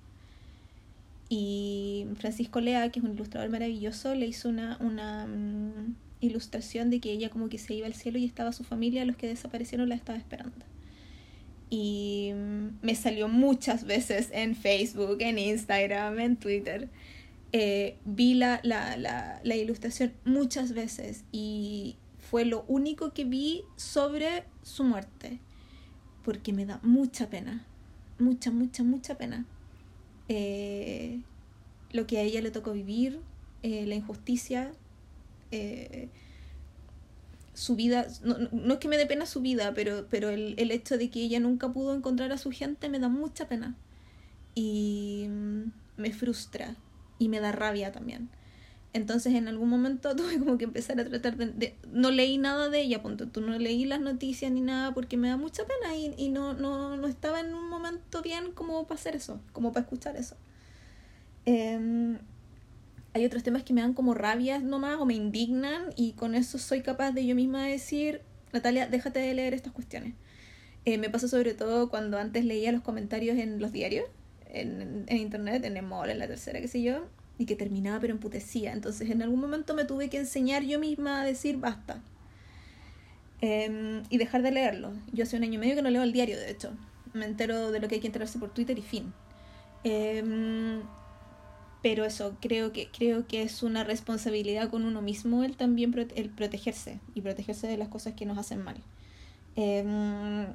Y 1.31 2.07
Francisco 2.17 2.61
Lea, 2.61 2.91
que 2.91 3.01
es 3.01 3.05
un 3.05 3.13
ilustrador 3.13 3.49
maravilloso, 3.51 4.15
le 4.15 4.27
hizo 4.27 4.49
una, 4.51 4.77
una 4.81 5.27
mm, 5.27 5.95
ilustración 6.21 6.91
de 6.91 7.01
que 7.01 7.13
ella 7.13 7.31
como 7.31 7.49
que 7.49 7.59
se 7.59 7.75
iba 7.75 7.87
al 7.87 7.95
cielo 7.95 8.19
y 8.19 8.27
estaba 8.27 8.53
su 8.53 8.65
familia, 8.65 9.05
los 9.07 9.17
que 9.17 9.27
desaparecieron 9.27 9.89
la 9.89 9.95
estaba 9.95 10.19
esperando. 10.19 10.58
Y 11.71 12.33
mm, 12.35 12.79
me 12.83 12.95
salió 12.95 13.29
muchas 13.29 13.85
veces 13.85 14.31
en 14.33 14.57
Facebook, 14.57 15.19
en 15.21 15.39
Instagram, 15.39 16.19
en 16.19 16.37
Twitter. 16.37 16.89
Eh, 17.53 17.97
vi 18.05 18.35
la, 18.35 18.61
la, 18.63 18.97
la, 18.97 19.41
la 19.43 19.57
ilustración 19.57 20.13
muchas 20.25 20.73
veces 20.73 21.25
y, 21.33 21.97
fue 22.31 22.45
lo 22.45 22.65
único 22.69 23.15
que 23.15 23.25
vi 23.25 23.65
sobre 23.77 24.45
su 24.63 24.85
muerte, 24.85 25.39
porque 26.25 26.53
me 26.53 26.67
da 26.67 26.79
mucha 26.83 27.31
pena, 27.31 27.65
mucha, 28.19 28.51
mucha, 28.51 28.83
mucha 28.83 29.17
pena. 29.17 29.47
Eh, 30.29 31.23
lo 31.91 32.07
que 32.07 32.19
a 32.19 32.23
ella 32.23 32.43
le 32.43 32.51
tocó 32.51 32.73
vivir, 32.73 33.21
eh, 33.63 33.87
la 33.87 33.95
injusticia, 33.95 34.73
eh, 35.53 36.11
su 37.59 37.75
vida, 37.75 38.07
no, 38.23 38.37
no, 38.53 38.75
es 38.75 38.79
que 38.79 38.87
me 38.87 38.97
dé 38.97 39.07
pena 39.07 39.27
su 39.27 39.41
vida, 39.41 39.75
pero, 39.75 40.07
pero 40.09 40.29
el, 40.29 40.55
el, 40.59 40.71
hecho 40.71 40.97
de 40.97 41.11
que 41.11 41.21
ella 41.21 41.41
nunca 41.41 41.73
pudo 41.73 41.93
encontrar 41.95 42.31
a 42.31 42.39
su 42.39 42.53
gente 42.53 42.89
me 42.89 43.01
da 43.01 43.09
mucha 43.09 43.49
pena. 43.49 43.75
Y 44.55 45.27
mm, 45.29 45.63
me 45.97 46.13
frustra 46.13 46.77
y 47.19 47.29
me 47.29 47.41
da 47.41 47.51
rabia 47.51 47.91
también. 47.91 48.31
Entonces 48.93 49.35
en 49.35 49.49
algún 49.49 49.69
momento 49.69 50.15
tuve 50.17 50.39
como 50.39 50.57
que 50.57 50.65
empezar 50.65 51.01
a 51.01 51.05
tratar 51.05 51.37
de... 51.37 51.75
no 51.93 52.13
leí 52.13 52.39
nada 52.39 52.69
de 52.69 52.81
ella, 52.81 53.03
punto. 53.03 53.27
Tú 53.27 53.41
no 53.41 53.59
leí 53.59 53.85
las 53.85 54.01
noticias 54.01 54.53
ni 54.53 54.61
nada 54.61 54.95
porque 54.95 55.17
me 55.17 55.29
da 55.29 55.37
mucha 55.37 55.65
pena 55.65 55.97
y, 55.97 56.15
y 56.17 56.29
no, 56.29 56.55
no, 56.55 56.97
no 56.97 57.09
estaba 57.09 57.41
en 57.41 57.55
un 57.55 57.69
momento 57.69 58.23
bien 58.23 58.53
como 58.53 58.87
para 58.87 59.01
hacer 59.01 59.17
eso, 59.17 59.41
como 59.53 59.73
para 59.73 59.83
escuchar 59.83 60.17
eso. 60.17 60.37
Eh, 61.45 62.19
hay 63.15 63.25
otros 63.25 63.43
temas 63.43 63.63
que 63.63 63.73
me 63.73 63.81
dan 63.81 63.95
como 63.95 64.15
rabias 64.15 64.63
nomás 64.63 64.99
o 64.99 65.07
me 65.07 65.15
indignan 65.15 65.93
y 65.97 66.13
con 66.13 66.35
eso 66.35 66.59
soy 66.59 66.83
capaz 66.83 67.13
de 67.13 67.27
yo 67.27 67.35
misma 67.35 67.67
decir, 67.67 68.23
Natalia, 68.53 68.87
déjate 68.87 69.19
de 69.19 69.35
leer 69.35 69.55
estas 69.55 69.73
cuestiones. 69.73 70.15
Eh, 70.85 70.99
me 70.99 71.11
pasa 71.11 71.29
sobre 71.29 71.55
todo 71.55 71.91
cuando 71.91 72.19
antes 72.19 72.45
leía 72.45 72.73
los 72.73 72.83
comentarios 72.83 73.39
en 73.39 73.61
los 73.61 73.73
diarios, 73.73 74.07
en, 74.47 75.07
internet, 75.09 75.65
en 75.65 75.77
el 75.77 75.85
mall, 75.85 76.11
en 76.11 76.19
la 76.19 76.27
tercera, 76.27 76.61
qué 76.61 76.69
sé 76.69 76.83
yo, 76.83 77.07
y 77.39 77.47
que 77.47 77.57
terminaba 77.57 78.01
pero 78.01 78.13
emputecía. 78.13 78.73
Entonces 78.73 79.11
en 79.11 79.23
algún 79.23 79.41
momento 79.41 79.75
me 79.75 79.85
tuve 79.85 80.09
que 80.09 80.19
enseñar 80.19 80.63
yo 80.63 80.79
misma 80.79 81.23
a 81.23 81.25
decir 81.25 81.57
basta. 81.57 82.03
Eh, 83.41 84.03
y 84.11 84.19
dejar 84.19 84.43
de 84.43 84.51
leerlo. 84.51 84.93
Yo 85.13 85.23
hace 85.23 85.37
un 85.37 85.45
año 85.45 85.55
y 85.55 85.59
medio 85.59 85.77
que 85.77 85.83
no 85.83 85.91
leo 85.91 86.03
el 86.03 86.13
diario, 86.13 86.39
de 86.39 86.51
hecho. 86.51 86.73
Me 87.15 87.25
entero 87.25 87.71
de 87.71 87.81
lo 87.81 87.89
que 87.89 87.97
hay 87.97 88.01
que 88.01 88.09
enterarse 88.09 88.39
por 88.39 88.53
Twitter 88.53 88.79
y 88.79 88.83
fin. 88.83 89.13
Eh, 89.85 90.83
pero 91.83 92.05
eso, 92.05 92.37
creo 92.41 92.73
que, 92.73 92.91
creo 92.91 93.27
que 93.27 93.43
es 93.43 93.63
una 93.63 93.85
responsabilidad 93.85 94.71
con 94.71 94.85
uno 94.85 95.01
mismo 95.01 95.45
el 95.45 95.57
también 95.57 95.95
el 96.15 96.31
protegerse 96.31 97.01
y 97.15 97.21
protegerse 97.21 97.67
de 97.67 97.77
las 97.77 97.89
cosas 97.89 98.15
que 98.15 98.27
nos 98.27 98.39
hacen 98.39 98.63
mal. 98.63 98.77
Eh, 99.57 100.47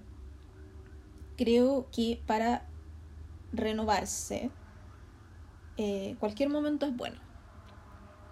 creo 1.38 1.88
que 1.92 2.22
para 2.26 2.66
renovarse, 3.52 4.50
eh, 5.78 6.16
cualquier 6.20 6.50
momento 6.50 6.86
es 6.86 6.96
bueno. 6.96 7.20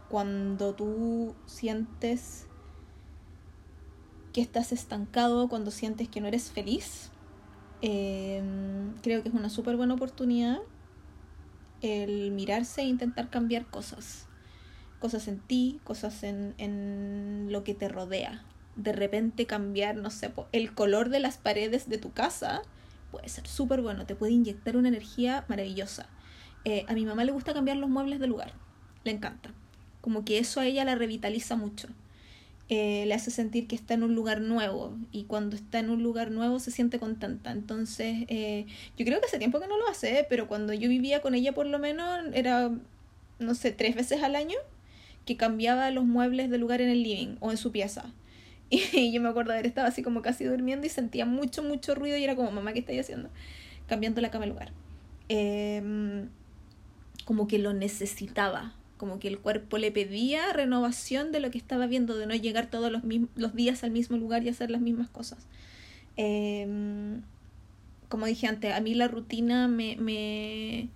Cuando 0.10 0.74
tú 0.74 1.36
sientes 1.46 2.48
que 4.34 4.42
estás 4.42 4.72
estancado, 4.72 5.48
cuando 5.48 5.72
sientes 5.72 6.10
que 6.10 6.22
no 6.22 6.28
eres 6.28 6.52
feliz, 6.52 7.12
eh, 7.82 8.42
creo 9.02 9.24
que 9.24 9.30
es 9.30 9.36
una 9.36 9.50
súper 9.50 9.78
buena 9.78 9.94
oportunidad 9.94 10.60
el 11.82 12.32
mirarse 12.32 12.82
e 12.82 12.86
intentar 12.86 13.30
cambiar 13.30 13.66
cosas. 13.66 14.28
cosas 15.00 15.28
en 15.28 15.40
ti, 15.40 15.80
cosas 15.84 16.24
en, 16.24 16.54
en 16.58 17.48
lo 17.50 17.64
que 17.64 17.74
te 17.74 17.90
rodea. 17.90 18.44
De 18.76 18.94
repente 18.94 19.46
cambiar, 19.46 19.96
no 19.96 20.10
sé, 20.12 20.32
el 20.52 20.74
color 20.74 21.10
de 21.10 21.20
las 21.20 21.38
paredes 21.38 21.90
de 21.90 21.98
tu 21.98 22.12
casa 22.12 22.62
puede 23.12 23.28
ser 23.30 23.48
súper 23.48 23.82
bueno, 23.82 24.06
te 24.06 24.16
puede 24.16 24.32
inyectar 24.32 24.78
una 24.78 24.88
energía 24.88 25.46
maravillosa. 25.48 26.08
Eh, 26.64 26.86
a 26.88 26.94
mi 26.94 27.06
mamá 27.06 27.24
le 27.24 27.32
gusta 27.32 27.54
cambiar 27.54 27.78
los 27.78 27.90
muebles 27.90 28.20
de 28.20 28.28
lugar, 28.28 28.54
le 29.04 29.12
encanta. 29.12 29.52
Como 30.00 30.24
que 30.24 30.40
eso 30.40 30.60
a 30.60 30.66
ella 30.66 30.86
la 30.86 30.96
revitaliza 30.96 31.56
mucho. 31.56 31.88
Eh, 32.74 33.04
le 33.06 33.14
hace 33.14 33.32
sentir 33.32 33.68
que 33.68 33.76
está 33.76 33.96
en 33.96 34.04
un 34.04 34.16
lugar 34.16 34.40
nuevo 34.40 34.98
y 35.12 35.26
cuando 35.26 35.58
está 35.58 35.80
en 35.80 35.90
un 35.90 36.02
lugar 36.02 36.32
nuevo 36.32 36.58
se 36.58 36.72
siente 36.72 37.00
contenta. 37.00 37.52
Entonces, 37.52 38.24
eh, 38.30 38.66
yo 38.98 39.04
creo 39.04 39.20
que 39.20 39.26
hace 39.26 39.40
tiempo 39.40 39.60
que 39.60 39.68
no 39.68 39.78
lo 39.78 39.90
hace, 39.90 40.26
pero 40.30 40.48
cuando 40.48 40.72
yo 40.72 40.88
vivía 40.88 41.22
con 41.22 41.36
ella 41.36 41.54
por 41.54 41.66
lo 41.66 41.80
menos 41.80 42.08
era, 42.34 42.72
no 43.40 43.56
sé, 43.56 43.74
tres 43.74 43.94
veces 43.94 44.24
al 44.24 44.38
año 44.38 44.56
que 45.26 45.36
cambiaba 45.36 45.92
los 45.92 46.06
muebles 46.06 46.50
de 46.50 46.60
lugar 46.60 46.80
en 46.80 46.88
el 46.88 47.04
living 47.04 47.36
o 47.42 47.52
en 47.52 47.58
su 47.58 47.74
pieza. 47.74 48.14
Y 48.70 49.12
yo 49.12 49.22
me 49.22 49.28
acuerdo 49.28 49.52
de 49.52 49.58
haber 49.58 49.68
estado 49.68 49.88
así 49.88 50.02
como 50.02 50.22
casi 50.22 50.46
durmiendo 50.46 50.88
y 50.88 50.90
sentía 50.90 51.26
mucho, 51.26 51.64
mucho 51.64 51.94
ruido 51.94 52.16
y 52.16 52.24
era 52.24 52.38
como, 52.38 52.52
mamá, 52.52 52.72
¿qué 52.72 52.80
estáis 52.80 53.02
haciendo? 53.02 53.30
Cambiando 53.88 54.22
la 54.22 54.32
cama 54.32 54.46
de 54.46 54.52
lugar. 54.52 54.72
Em, 55.28 56.30
como 57.26 57.48
que 57.50 57.60
lo 57.60 57.74
necesitaba, 57.74 58.76
como 59.02 59.18
que 59.18 59.28
el 59.28 59.40
cuerpo 59.40 59.80
le 59.80 59.92
pedía 59.92 60.54
renovación 60.54 61.32
de 61.32 61.40
lo 61.40 61.50
que 61.50 61.58
estaba 61.58 61.88
viendo, 61.88 62.16
de 62.16 62.28
no 62.28 62.36
llegar 62.36 62.70
todos 62.70 62.92
los, 62.92 63.02
los 63.36 63.56
días 63.56 63.84
al 63.84 63.90
mismo 63.90 64.16
lugar 64.16 64.44
y 64.44 64.50
hacer 64.50 64.70
las 64.70 64.80
mismas 64.80 65.10
cosas. 65.10 65.48
Em, 66.16 67.24
como 68.08 68.28
dije 68.28 68.46
antes, 68.46 68.72
a 68.72 68.80
mí 68.80 68.94
la 68.94 69.08
rutina 69.08 69.68
me, 69.68 69.96
me, 69.96 70.90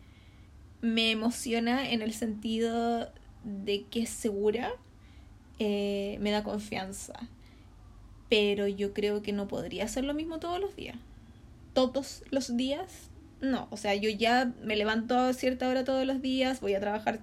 me 0.81 1.09
emociona 1.09 1.89
en 1.89 2.03
el 2.03 2.13
sentido 2.13 3.11
de 3.43 3.85
que 3.89 4.03
es 4.03 4.09
segura, 4.09 4.71
eh, 5.57 6.19
me 6.21 6.29
da 6.29 6.43
confianza 6.43 7.27
pero 8.29 8.67
yo 8.67 8.93
creo 8.93 9.21
que 9.21 9.33
no 9.33 9.47
podría 9.47 9.85
hacer 9.85 10.03
lo 10.03 10.13
mismo 10.13 10.39
todos 10.39 10.59
los 10.59 10.75
días. 10.75 10.97
Todos 11.73 12.23
los 12.31 12.55
días, 12.57 13.09
no. 13.41 13.67
O 13.71 13.77
sea, 13.77 13.95
yo 13.95 14.09
ya 14.09 14.51
me 14.63 14.75
levanto 14.75 15.17
a 15.17 15.33
cierta 15.33 15.67
hora 15.69 15.83
todos 15.83 16.05
los 16.05 16.21
días, 16.21 16.61
voy 16.61 16.73
a 16.73 16.79
trabajar 16.79 17.19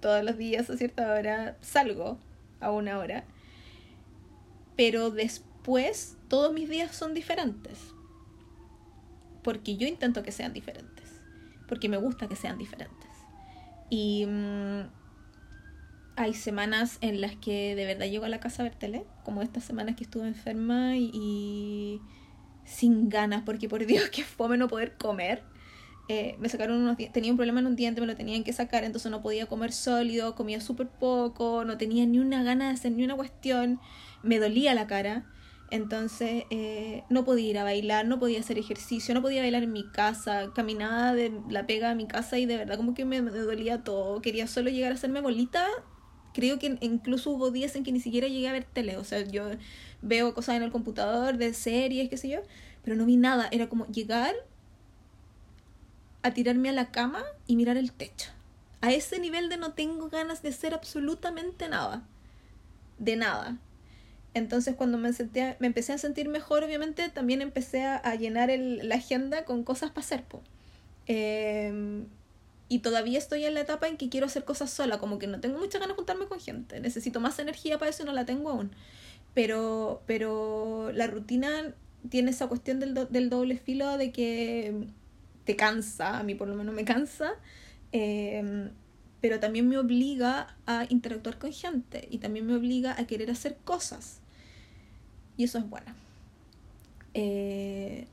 todos 0.00 0.24
los 0.24 0.36
días 0.36 0.70
a 0.70 0.76
cierta 0.76 1.12
hora, 1.12 1.56
salgo 1.60 2.18
a 2.60 2.70
una 2.70 2.98
hora. 2.98 3.24
Pero 4.76 5.10
después 5.10 6.16
todos 6.28 6.52
mis 6.52 6.68
días 6.68 6.94
son 6.94 7.14
diferentes. 7.14 7.78
Porque 9.42 9.76
yo 9.76 9.86
intento 9.86 10.22
que 10.22 10.32
sean 10.32 10.52
diferentes. 10.52 11.20
Porque 11.68 11.88
me 11.88 11.96
gusta 11.96 12.28
que 12.28 12.36
sean 12.36 12.58
diferentes. 12.58 13.08
Y 13.90 14.26
mm, 14.26 14.82
hay 16.16 16.34
semanas 16.34 16.98
en 17.00 17.20
las 17.20 17.34
que 17.36 17.74
de 17.74 17.86
verdad 17.86 18.06
llego 18.06 18.24
a 18.24 18.28
la 18.28 18.40
casa 18.40 18.62
a 18.62 18.64
ver 18.64 18.74
tele, 18.74 19.04
como 19.24 19.42
estas 19.42 19.64
semanas 19.64 19.96
que 19.96 20.04
estuve 20.04 20.28
enferma 20.28 20.96
y, 20.96 22.00
sin 22.64 23.08
ganas, 23.08 23.42
porque 23.42 23.68
por 23.68 23.84
Dios 23.86 24.10
que 24.10 24.22
fome 24.22 24.56
no 24.56 24.68
poder 24.68 24.96
comer. 24.96 25.42
Eh, 26.12 26.34
me 26.40 26.48
sacaron 26.48 26.78
unos 26.78 26.96
tenía 27.12 27.30
un 27.30 27.36
problema 27.36 27.60
en 27.60 27.68
un 27.68 27.76
diente, 27.76 28.00
me 28.00 28.06
lo 28.08 28.16
tenían 28.16 28.42
que 28.42 28.52
sacar, 28.52 28.82
entonces 28.82 29.12
no 29.12 29.22
podía 29.22 29.46
comer 29.46 29.70
sólido, 29.70 30.34
comía 30.34 30.60
súper 30.60 30.88
poco, 30.88 31.64
no 31.64 31.78
tenía 31.78 32.04
ni 32.04 32.18
una 32.18 32.42
gana 32.42 32.66
de 32.66 32.74
hacer 32.74 32.90
ni 32.90 33.04
una 33.04 33.14
cuestión, 33.14 33.78
me 34.24 34.40
dolía 34.40 34.74
la 34.74 34.88
cara. 34.88 35.24
Entonces 35.70 36.46
eh, 36.50 37.04
no 37.10 37.24
podía 37.24 37.50
ir 37.50 37.58
a 37.58 37.62
bailar, 37.62 38.08
no 38.08 38.18
podía 38.18 38.40
hacer 38.40 38.58
ejercicio, 38.58 39.14
no 39.14 39.22
podía 39.22 39.40
bailar 39.40 39.62
en 39.62 39.70
mi 39.72 39.88
casa, 39.88 40.50
caminaba 40.52 41.14
de 41.14 41.32
la 41.48 41.68
pega 41.68 41.92
a 41.92 41.94
mi 41.94 42.08
casa 42.08 42.38
y 42.40 42.46
de 42.46 42.56
verdad 42.56 42.76
como 42.76 42.92
que 42.92 43.04
me, 43.04 43.22
me 43.22 43.30
dolía 43.30 43.84
todo. 43.84 44.20
Quería 44.20 44.48
solo 44.48 44.68
llegar 44.68 44.90
a 44.90 44.96
hacerme 44.96 45.20
bolita 45.20 45.64
creo 46.34 46.58
que 46.58 46.76
incluso 46.80 47.30
hubo 47.30 47.52
días 47.52 47.76
en 47.76 47.84
que 47.84 47.92
ni 47.92 48.00
siquiera 48.00 48.26
llegué 48.26 48.48
a 48.48 48.52
ver 48.52 48.64
tele. 48.64 48.96
O 48.96 49.04
sea, 49.04 49.22
yo 49.22 49.48
veo 50.02 50.34
cosas 50.34 50.56
en 50.56 50.64
el 50.64 50.72
computador 50.72 51.36
de 51.36 51.54
series, 51.54 52.08
qué 52.08 52.16
sé 52.16 52.28
yo, 52.28 52.40
pero 52.82 52.96
no 52.96 53.06
vi 53.06 53.16
nada. 53.16 53.48
Era 53.52 53.68
como 53.68 53.86
llegar 53.86 54.34
a 56.22 56.32
tirarme 56.32 56.68
a 56.68 56.72
la 56.72 56.90
cama 56.90 57.22
y 57.46 57.56
mirar 57.56 57.76
el 57.76 57.92
techo. 57.92 58.30
A 58.80 58.92
ese 58.92 59.18
nivel 59.18 59.48
de 59.48 59.56
no 59.56 59.72
tengo 59.72 60.08
ganas 60.08 60.42
de 60.42 60.50
hacer 60.50 60.74
absolutamente 60.74 61.68
nada. 61.68 62.02
De 62.98 63.16
nada. 63.16 63.58
Entonces 64.34 64.76
cuando 64.76 64.98
me, 64.98 65.12
senté, 65.12 65.56
me 65.58 65.66
empecé 65.66 65.92
a 65.92 65.98
sentir 65.98 66.28
mejor, 66.28 66.62
obviamente, 66.64 67.08
también 67.08 67.42
empecé 67.42 67.84
a, 67.84 68.14
llenar 68.14 68.50
el, 68.50 68.88
la 68.88 68.96
agenda 68.96 69.44
con 69.44 69.64
cosas 69.64 69.90
para 69.90 70.04
hacer. 70.04 70.24
Eh, 71.06 72.04
y 72.70 72.78
todavía 72.78 73.18
estoy 73.18 73.44
en 73.44 73.54
la 73.54 73.62
etapa 73.62 73.88
en 73.88 73.96
que 73.96 74.08
quiero 74.08 74.26
hacer 74.26 74.44
cosas 74.44 74.70
sola, 74.70 74.98
como 74.98 75.18
que 75.18 75.26
no 75.26 75.40
tengo 75.40 75.58
muchas 75.58 75.80
ganas 75.80 75.88
de 75.88 75.96
juntarme 75.96 76.26
con 76.26 76.38
gente, 76.38 76.78
necesito 76.78 77.18
más 77.18 77.36
energía 77.40 77.78
para 77.78 77.90
eso 77.90 78.04
y 78.04 78.06
no 78.06 78.12
la 78.12 78.24
tengo 78.24 78.48
aún. 78.48 78.70
Pero, 79.34 80.02
pero 80.06 80.92
la 80.92 81.08
rutina 81.08 81.74
tiene 82.08 82.30
esa 82.30 82.46
cuestión 82.46 82.78
del, 82.78 82.94
del 83.10 83.28
doble 83.28 83.58
filo 83.58 83.98
de 83.98 84.12
que 84.12 84.86
te 85.44 85.56
cansa, 85.56 86.18
a 86.18 86.22
mí 86.22 86.34
por 86.34 86.48
lo 86.48 86.54
menos 86.54 86.74
me 86.74 86.84
cansa, 86.84 87.32
em, 87.92 88.70
pero 89.20 89.40
también 89.40 89.68
me 89.68 89.78
obliga 89.78 90.56
a 90.66 90.86
interactuar 90.88 91.38
con 91.38 91.52
gente 91.52 92.08
y 92.10 92.18
también 92.18 92.46
me 92.46 92.54
obliga 92.54 92.98
a 92.98 93.06
querer 93.06 93.30
hacer 93.30 93.56
cosas. 93.64 94.20
Y 95.36 95.44
eso 95.44 95.58
es 95.58 95.68
bueno. 95.68 95.94
Eh, 97.14 98.06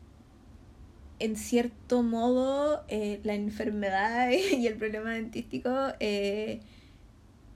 en 1.19 1.35
cierto 1.35 2.03
modo 2.03 2.83
eh, 2.87 3.19
la 3.23 3.33
enfermedad 3.35 4.29
y 4.31 4.67
el 4.67 4.75
problema 4.75 5.11
dentístico 5.13 5.69
eh, 5.99 6.61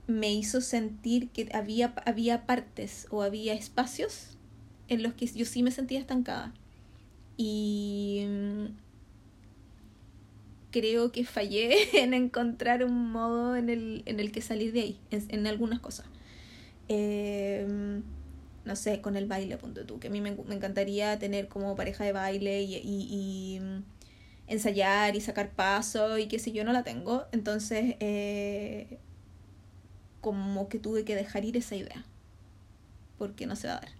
me 0.06 0.32
hizo 0.32 0.60
sentir 0.60 1.30
que 1.30 1.48
había, 1.54 1.94
había 2.06 2.46
partes 2.46 3.06
o 3.10 3.22
había 3.22 3.54
espacios 3.54 4.36
en 4.88 5.02
los 5.02 5.14
que 5.14 5.26
yo 5.26 5.46
sí 5.46 5.62
me 5.62 5.70
sentía 5.70 5.98
estancada. 6.00 6.52
Y 7.36 8.24
mm, 8.28 8.66
creo 10.72 11.12
que 11.12 11.24
fallé 11.24 12.02
en 12.02 12.14
encontrar 12.14 12.84
un 12.84 13.12
modo 13.12 13.54
en 13.56 13.68
el, 13.68 14.02
en 14.06 14.18
el 14.18 14.32
que 14.32 14.40
salir 14.40 14.72
de 14.72 14.80
ahí, 14.80 15.00
en, 15.10 15.46
algunas 15.46 15.78
cosas. 15.78 16.06
Eh, 16.88 18.02
no 18.64 18.76
sé, 18.76 19.00
con 19.00 19.16
el 19.16 19.26
baile, 19.26 19.56
punto 19.56 19.84
tú, 19.86 19.98
que 19.98 20.08
a 20.08 20.10
mí 20.10 20.20
me, 20.20 20.30
encantaría 20.30 21.18
tener 21.18 21.48
como 21.48 21.74
pareja 21.74 22.04
de 22.04 22.12
baile 22.12 22.62
y, 22.62 22.76
y, 22.76 23.60
mm, 23.60 23.82
ensayar 24.48 25.16
y 25.16 25.20
sacar 25.20 25.50
paso 25.50 26.18
y 26.18 26.26
qué 26.28 26.38
sé 26.38 26.52
yo, 26.52 26.64
no 26.64 26.72
la 26.72 26.84
tengo. 26.84 27.24
Entonces, 27.32 27.96
eh, 28.00 28.98
como 30.20 30.68
que 30.68 30.78
tuve 30.78 31.04
que 31.04 31.14
dejar 31.16 31.44
ir 31.44 31.56
esa 31.56 31.74
idea, 31.76 32.04
porque 33.18 33.46
no 33.46 33.56
se 33.56 33.68
va 33.68 33.74
a 33.74 33.80
dar. 33.80 33.90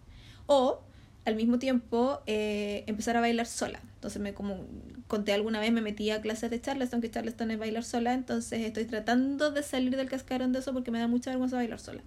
O, 0.47 0.81
al 1.25 1.37
mismo 1.37 1.59
tiempo, 1.59 2.21
eh, 2.27 2.85
empezar 2.87 3.17
a 3.17 3.21
bailar 3.21 3.47
sola. 3.47 3.81
Entonces, 3.97 4.21
me 4.23 4.35
como 4.35 4.65
conté 5.13 5.35
alguna 5.35 5.61
vez, 5.61 5.71
me 5.73 5.83
metí 5.83 6.09
a 6.09 6.23
clases 6.23 6.51
de 6.51 6.59
Charleston, 6.59 7.03
que 7.03 7.11
Charleston 7.11 7.51
es 7.51 7.59
bailar 7.59 7.85
sola, 7.85 8.15
entonces 8.15 8.63
estoy 8.63 8.87
tratando 8.87 9.51
de 9.51 9.63
salir 9.63 9.95
del 9.95 10.09
cascarón 10.09 10.53
de 10.53 10.61
eso 10.61 10.73
porque 10.73 10.91
me 10.91 10.99
da 10.99 11.07
mucha 11.07 11.29
vergüenza 11.29 11.57
bailar 11.57 11.79
sola 11.79 12.03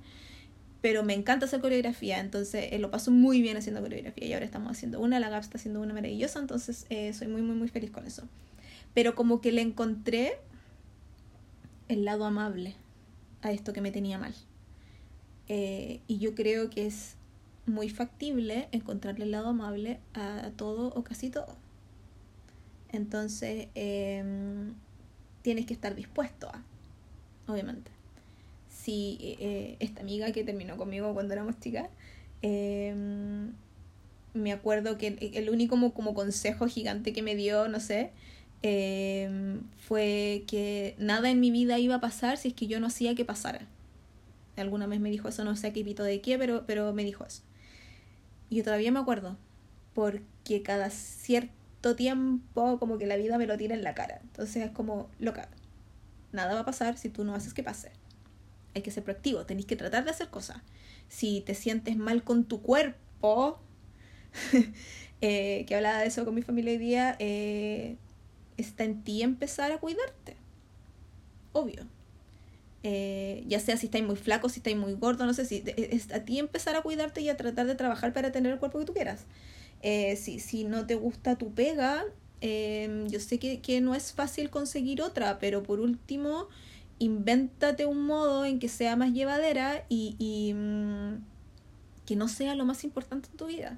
pero 0.82 1.04
me 1.04 1.14
encanta 1.14 1.46
hacer 1.46 1.62
coreografía, 1.62 2.20
entonces 2.20 2.68
eh, 2.72 2.80
lo 2.80 2.90
paso 2.92 3.12
muy 3.12 3.42
bien 3.44 3.58
haciendo 3.58 3.82
coreografía 3.82 4.28
y 4.28 4.34
ahora 4.34 4.46
estamos 4.46 4.72
haciendo 4.72 5.00
una, 5.00 5.20
la 5.20 5.30
GAP 5.30 5.42
está 5.42 5.58
haciendo 5.58 5.82
una 5.82 5.94
maravillosa, 5.94 6.40
entonces 6.40 6.88
eh, 6.90 7.14
soy 7.14 7.28
muy, 7.28 7.44
muy, 7.44 7.56
muy 7.56 7.68
feliz 7.68 7.90
con 7.90 8.06
eso. 8.06 8.24
Pero 8.96 9.14
como 9.14 9.42
que 9.42 9.52
le 9.52 9.62
encontré 9.62 10.34
el 11.90 12.06
lado 12.06 12.26
amable 12.26 12.76
a 13.42 13.52
esto 13.52 13.72
que 13.74 13.82
me 13.82 13.92
tenía 13.92 14.18
mal. 14.18 14.34
Eh, 15.48 16.02
y 16.08 16.20
yo 16.20 16.34
creo 16.34 16.70
que 16.70 16.86
es 16.86 17.16
muy 17.66 17.90
factible 17.90 18.68
encontrarle 18.72 19.26
el 19.26 19.32
lado 19.32 19.50
amable 19.50 20.00
a 20.14 20.52
todo 20.56 20.90
o 20.90 21.04
casi 21.04 21.32
todo. 21.32 21.65
Entonces, 22.96 23.68
em, 23.76 24.74
tienes 25.42 25.66
que 25.66 25.74
estar 25.74 25.96
dispuesto 25.96 26.48
a, 26.50 26.64
obviamente 27.48 27.96
si 28.86 29.18
eh, 29.40 29.78
esta 29.80 30.02
amiga 30.02 30.32
que 30.32 30.44
terminó 30.44 30.78
conmigo 30.78 31.12
cuando 31.16 31.34
éramos 31.34 31.60
chicas, 31.60 31.90
em, 32.44 33.54
me 34.36 34.52
acuerdo 34.54 34.98
que 35.00 35.18
el, 35.34 35.50
único 35.50 35.76
como, 35.94 36.14
consejo 36.14 36.68
gigante 36.68 37.12
que 37.12 37.24
me 37.24 37.36
dio, 37.36 37.68
no 37.68 37.80
sé, 37.80 38.12
em, 38.62 39.62
fue 39.80 40.44
que 40.48 40.96
nada 41.00 41.32
en 41.32 41.40
mi 41.40 41.50
vida 41.50 41.80
iba 41.80 41.96
a 41.96 42.02
pasar 42.02 42.38
si 42.38 42.50
es 42.50 42.54
que 42.54 42.68
yo 42.68 42.80
no 42.80 42.88
hacía 42.88 43.16
que 43.16 43.26
pasara. 43.26 43.68
Alguna 44.56 44.86
vez 44.88 45.00
me 45.00 45.10
dijo 45.10 45.30
eso, 45.30 45.44
no 45.44 45.56
sé 45.56 45.74
qué 45.74 45.84
pito 45.84 46.04
de 46.04 46.22
qué, 46.22 46.38
pero, 46.38 46.66
pero 46.68 46.94
me 46.94 47.04
dijo 47.04 47.26
eso. 47.26 47.42
Yo 48.52 48.64
todavía 48.64 48.92
me 48.92 49.00
acuerdo, 49.00 49.36
porque 49.96 50.62
cada 50.62 50.92
cierto 50.92 51.52
tiempo 51.94 52.80
como 52.80 52.98
que 52.98 53.06
la 53.06 53.18
vida 53.18 53.38
me 53.38 53.46
lo 53.46 53.58
tira 53.58 53.76
en 53.76 53.84
la 53.84 53.94
cara. 53.94 54.20
Entonces 54.24 54.64
es 54.64 54.72
como, 54.72 55.10
loca, 55.20 55.50
nada 56.32 56.54
va 56.54 56.62
a 56.62 56.66
pasar 56.66 56.98
si 56.98 57.10
tú 57.10 57.26
no 57.26 57.36
haces 57.36 57.54
que 57.54 57.64
pase 57.64 57.92
hay 58.76 58.82
que 58.82 58.92
ser 58.92 59.04
proactivo, 59.04 59.46
tenéis 59.46 59.66
que 59.66 59.76
tratar 59.76 60.04
de 60.04 60.12
hacer 60.12 60.28
cosas. 60.28 60.58
Si 61.08 61.42
te 61.42 61.56
sientes 61.56 61.96
mal 61.96 62.24
con 62.24 62.44
tu 62.44 62.62
cuerpo, 62.62 63.60
eh, 65.22 65.66
que 65.66 65.76
hablaba 65.76 66.00
de 66.00 66.08
eso 66.08 66.26
con 66.26 66.36
mi 66.36 66.42
familia 66.42 66.74
hoy 66.74 66.78
día, 66.78 67.16
eh, 67.20 67.96
está 68.58 68.84
en 68.84 69.02
ti 69.04 69.24
empezar 69.24 69.72
a 69.72 69.78
cuidarte. 69.78 70.36
Obvio. 71.54 71.88
Eh, 72.84 73.44
ya 73.48 73.60
sea 73.60 73.78
si 73.78 73.88
estáis 73.88 74.06
muy 74.06 74.18
flaco, 74.18 74.50
si 74.50 74.60
estáis 74.60 74.78
muy 74.78 74.94
gordo, 74.94 75.26
no 75.26 75.34
sé, 75.34 75.46
si 75.46 75.64
es 75.66 76.12
a 76.12 76.20
ti 76.20 76.38
empezar 76.38 76.76
a 76.76 76.82
cuidarte 76.82 77.22
y 77.22 77.30
a 77.30 77.38
tratar 77.38 77.66
de 77.66 77.76
trabajar 77.76 78.14
para 78.14 78.32
tener 78.32 78.52
el 78.52 78.60
cuerpo 78.60 78.78
que 78.78 78.86
tú 78.86 78.94
quieras. 78.94 79.26
Eh, 79.88 80.16
si, 80.16 80.40
si 80.40 80.64
no 80.64 80.88
te 80.88 80.96
gusta 80.96 81.38
tu 81.38 81.54
pega, 81.54 82.04
em, 82.42 83.08
yo 83.08 83.20
sé 83.20 83.38
que, 83.38 83.62
que 83.62 83.82
no 83.82 83.94
es 83.94 84.14
fácil 84.14 84.50
conseguir 84.50 85.04
otra, 85.04 85.38
pero 85.38 85.62
por 85.62 85.80
último, 85.80 86.48
invéntate 86.98 87.86
un 87.86 88.06
modo 88.08 88.46
en 88.46 88.58
que 88.58 88.68
sea 88.68 88.96
más 88.96 89.14
llevadera 89.14 89.86
y, 89.88 90.16
y 90.18 90.56
mm, 90.56 91.24
que 92.08 92.16
no 92.16 92.28
sea 92.28 92.56
lo 92.56 92.66
más 92.66 92.84
importante 92.84 93.30
en 93.30 93.38
tu 93.38 93.46
vida 93.46 93.78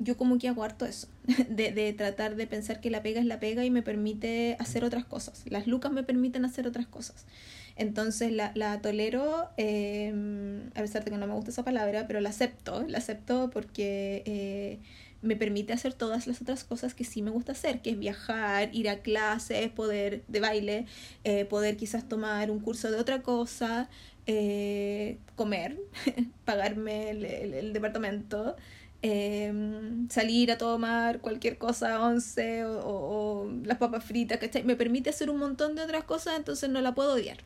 yo 0.00 0.16
como 0.16 0.38
que 0.38 0.48
hago 0.48 0.64
harto 0.64 0.86
eso, 0.86 1.08
de, 1.48 1.72
de, 1.72 1.92
tratar 1.92 2.34
de 2.34 2.46
pensar 2.46 2.80
que 2.80 2.90
la 2.90 3.02
pega 3.02 3.20
es 3.20 3.26
la 3.26 3.38
pega 3.38 3.64
y 3.64 3.70
me 3.70 3.82
permite 3.82 4.56
hacer 4.58 4.82
otras 4.82 5.04
cosas. 5.04 5.44
Las 5.48 5.66
lucas 5.66 5.92
me 5.92 6.02
permiten 6.02 6.44
hacer 6.44 6.66
otras 6.66 6.86
cosas. 6.86 7.26
Entonces 7.76 8.32
la, 8.32 8.52
la 8.54 8.80
tolero, 8.80 9.48
eh, 9.56 10.12
a 10.74 10.80
pesar 10.80 11.04
de 11.04 11.10
que 11.10 11.16
no 11.16 11.26
me 11.26 11.34
gusta 11.34 11.50
esa 11.50 11.64
palabra, 11.64 12.06
pero 12.06 12.20
la 12.20 12.30
acepto, 12.30 12.84
la 12.86 12.98
acepto 12.98 13.50
porque 13.50 14.22
eh, 14.26 14.78
me 15.22 15.36
permite 15.36 15.72
hacer 15.72 15.94
todas 15.94 16.26
las 16.26 16.40
otras 16.40 16.64
cosas 16.64 16.94
que 16.94 17.04
sí 17.04 17.22
me 17.22 17.30
gusta 17.30 17.52
hacer, 17.52 17.82
que 17.82 17.90
es 17.90 17.98
viajar, 17.98 18.70
ir 18.74 18.88
a 18.88 19.00
clases, 19.00 19.70
poder 19.70 20.22
de 20.28 20.40
baile, 20.40 20.86
eh, 21.24 21.44
poder 21.44 21.76
quizás 21.76 22.08
tomar 22.08 22.50
un 22.50 22.60
curso 22.60 22.90
de 22.90 22.98
otra 22.98 23.22
cosa, 23.22 23.88
eh, 24.26 25.18
comer, 25.36 25.78
pagarme 26.44 27.10
el, 27.10 27.24
el, 27.24 27.72
departamento. 27.72 28.56
Eh, 29.02 29.50
salir 30.10 30.52
a 30.52 30.58
tomar 30.58 31.20
cualquier 31.20 31.56
cosa, 31.58 32.02
once 32.02 32.64
o, 32.66 32.80
o, 32.84 33.50
las 33.64 33.78
papas 33.78 34.04
fritas, 34.04 34.38
¿cachai? 34.38 34.62
Me 34.62 34.76
permite 34.76 35.10
hacer 35.10 35.30
un 35.30 35.38
montón 35.38 35.74
de 35.74 35.82
otras 35.82 36.04
cosas, 36.04 36.36
entonces 36.36 36.68
no 36.68 36.80
la 36.82 36.94
puedo 36.94 37.14
odiar. 37.14 37.38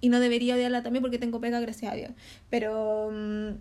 Y 0.00 0.08
no 0.10 0.20
debería 0.20 0.54
odiarla 0.54 0.82
también 0.82 1.02
porque 1.02 1.18
tengo 1.18 1.40
pega, 1.40 1.60
gracias 1.60 1.92
a 1.92 1.96
Dios. 1.96 2.12
Pero 2.50 3.08
um, 3.08 3.56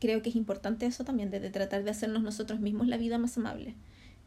creo 0.00 0.22
que 0.22 0.30
es 0.30 0.36
importante 0.36 0.86
eso 0.86 1.04
también, 1.04 1.30
de, 1.30 1.38
tratar 1.50 1.84
de 1.84 1.90
hacernos 1.90 2.22
nosotros 2.22 2.60
mismos 2.60 2.88
la 2.88 2.96
vida 2.96 3.18
más 3.18 3.36
amable. 3.38 3.74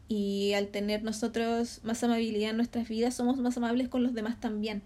Y 0.07 0.53
al 0.53 0.67
tener 0.67 1.03
nosotros 1.03 1.81
más 1.83 2.03
amabilidad 2.03 2.51
en 2.51 2.57
nuestras 2.57 2.87
vidas, 2.87 3.15
somos 3.15 3.37
más 3.37 3.57
amables 3.57 3.89
con 3.89 4.03
los 4.03 4.13
demás 4.13 4.39
también. 4.39 4.83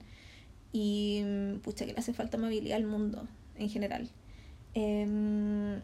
Y 0.72 1.22
mm, 1.24 1.60
pucha, 1.60 1.86
que 1.86 1.94
le 1.94 2.00
hace 2.00 2.14
falta 2.14 2.38
amabilidad 2.38 2.78
al 2.78 2.86
mundo 2.86 3.28
en 3.58 3.70
general. 3.70 4.10
Eh, 4.74 5.80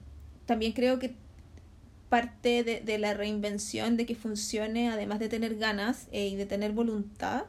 también 0.46 0.72
creo 0.74 1.00
que 1.00 1.16
parte 2.10 2.64
de, 2.64 2.82
de, 2.82 2.98
la 2.98 3.14
reinvención 3.14 3.98
de 3.98 4.06
que 4.06 4.16
funcione, 4.16 4.90
además 4.90 5.20
de 5.20 5.28
tener 5.28 5.58
ganas 5.58 6.08
eh, 6.12 6.28
y 6.28 6.36
de 6.36 6.46
tener 6.46 6.72
voluntad, 6.72 7.46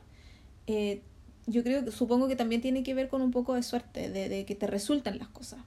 eh, 0.66 1.03
yo 1.47 1.63
creo 1.63 1.85
que 1.85 1.91
supongo 1.93 2.29
que 2.29 2.37
también 2.37 2.61
tiene 2.61 2.83
que 2.83 2.95
ver 2.95 3.09
con 3.09 3.23
un 3.23 3.31
poco 3.31 3.55
de 3.55 3.63
suerte, 3.63 4.11
de, 4.11 4.29
de 4.29 4.45
que 4.45 4.55
te 4.55 4.67
resultan 4.67 5.19
las 5.19 5.29
cosas. 5.29 5.61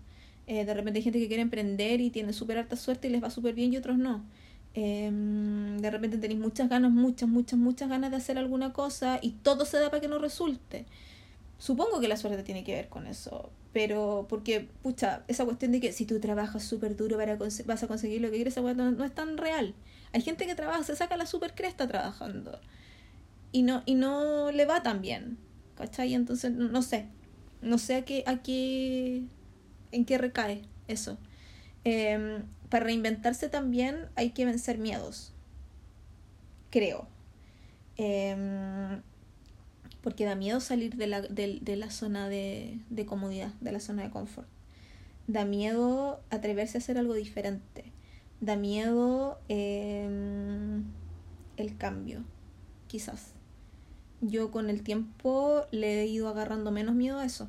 Eh, 0.49 0.65
de 0.65 0.73
repente 0.73 0.97
hay 0.97 1.03
gente 1.03 1.19
que 1.19 1.27
quiere 1.27 1.43
emprender 1.43 2.01
y 2.01 2.09
tiene 2.09 2.33
súper 2.33 2.57
alta 2.57 2.75
suerte 2.75 3.07
y 3.07 3.11
les 3.11 3.23
va 3.23 3.29
súper 3.29 3.53
bien 3.53 3.71
y 3.71 3.77
otros 3.77 3.99
no. 3.99 4.23
Em, 4.73 5.77
de 5.77 5.91
repente 5.91 6.17
tenéis 6.17 6.39
muchas 6.39 6.69
ganas, 6.69 6.91
muchas, 6.91 7.29
muchas, 7.29 7.59
muchas 7.59 7.87
ganas 7.87 8.09
de 8.09 8.17
hacer 8.17 8.39
alguna 8.39 8.73
cosa 8.73 9.19
y 9.21 9.31
todo 9.31 9.63
se 9.65 9.77
da 9.79 9.91
para 9.91 10.01
que 10.01 10.07
no 10.07 10.17
resulte. 10.17 10.85
Supongo 11.59 11.99
que 11.99 12.07
la 12.07 12.17
suerte 12.17 12.41
tiene 12.41 12.63
que 12.63 12.73
ver 12.73 12.89
con 12.89 13.05
eso, 13.05 13.51
pero 13.73 14.25
porque, 14.27 14.67
pucha, 14.81 15.23
esa 15.27 15.45
cuestión 15.45 15.71
de 15.71 15.81
que 15.81 15.91
si 15.91 16.05
tú 16.05 16.19
trabajas 16.19 16.63
súper 16.63 16.95
duro 16.95 17.17
para 17.17 17.35
vas 17.35 17.83
a 17.83 17.87
conseguir 17.87 18.21
lo 18.21 18.29
que 18.31 18.37
quieres, 18.37 18.57
no, 18.57 18.73
no, 18.73 19.05
es 19.05 19.13
tan 19.13 19.37
real. 19.37 19.75
Hay 20.13 20.21
gente 20.21 20.47
que 20.47 20.55
trabaja, 20.55 20.83
se 20.83 20.95
saca 20.95 21.15
la 21.15 21.27
super 21.27 21.53
cresta 21.53 21.87
trabajando 21.87 22.59
y 23.51 23.61
no, 23.61 23.83
y 23.85 23.93
no 23.95 24.51
le 24.51 24.65
va 24.65 24.81
tan 24.81 25.01
bien, 25.01 25.37
¿cachai? 25.79 26.13
Entonces, 26.13 26.51
no, 26.51 26.83
sé, 26.83 27.07
no 27.63 27.79
sé 27.79 27.95
a 27.95 28.05
qué, 28.05 28.23
a 28.27 28.43
qué, 28.43 29.23
en 29.91 30.05
qué 30.05 30.19
recae 30.19 30.61
eso. 30.87 31.17
Eh, 31.85 32.43
para 32.69 32.85
reinventarse 32.85 33.49
también 33.49 34.09
hay 34.15 34.29
que 34.29 34.45
vencer 34.45 34.77
miedos, 34.77 35.33
creo. 36.69 37.07
Eh, 37.97 39.01
porque 40.01 40.25
da 40.25 40.35
miedo 40.35 40.59
salir 40.59 40.95
de 40.95 41.07
la, 41.07 41.21
de, 41.21 41.59
de 41.61 41.75
la 41.75 41.89
zona 41.89 42.29
de, 42.29 42.79
de, 42.89 43.05
comodidad, 43.05 43.51
de 43.61 43.71
la 43.71 43.79
zona 43.79 44.03
de 44.03 44.09
confort. 44.09 44.47
Da 45.27 45.45
miedo 45.45 46.21
atreverse 46.29 46.77
a 46.77 46.79
hacer 46.79 46.97
algo 46.97 47.13
diferente. 47.13 47.85
Da 48.41 48.55
miedo 48.55 49.39
eh, 49.49 50.81
el 51.57 51.77
cambio, 51.77 52.23
quizás. 52.87 53.33
Yo 54.21 54.51
con 54.51 54.69
el 54.69 54.83
tiempo 54.83 55.65
le 55.71 56.01
he 56.01 56.07
ido 56.07 56.27
agarrando 56.27 56.71
menos 56.71 56.95
miedo 56.95 57.19
a 57.19 57.25
eso. 57.25 57.47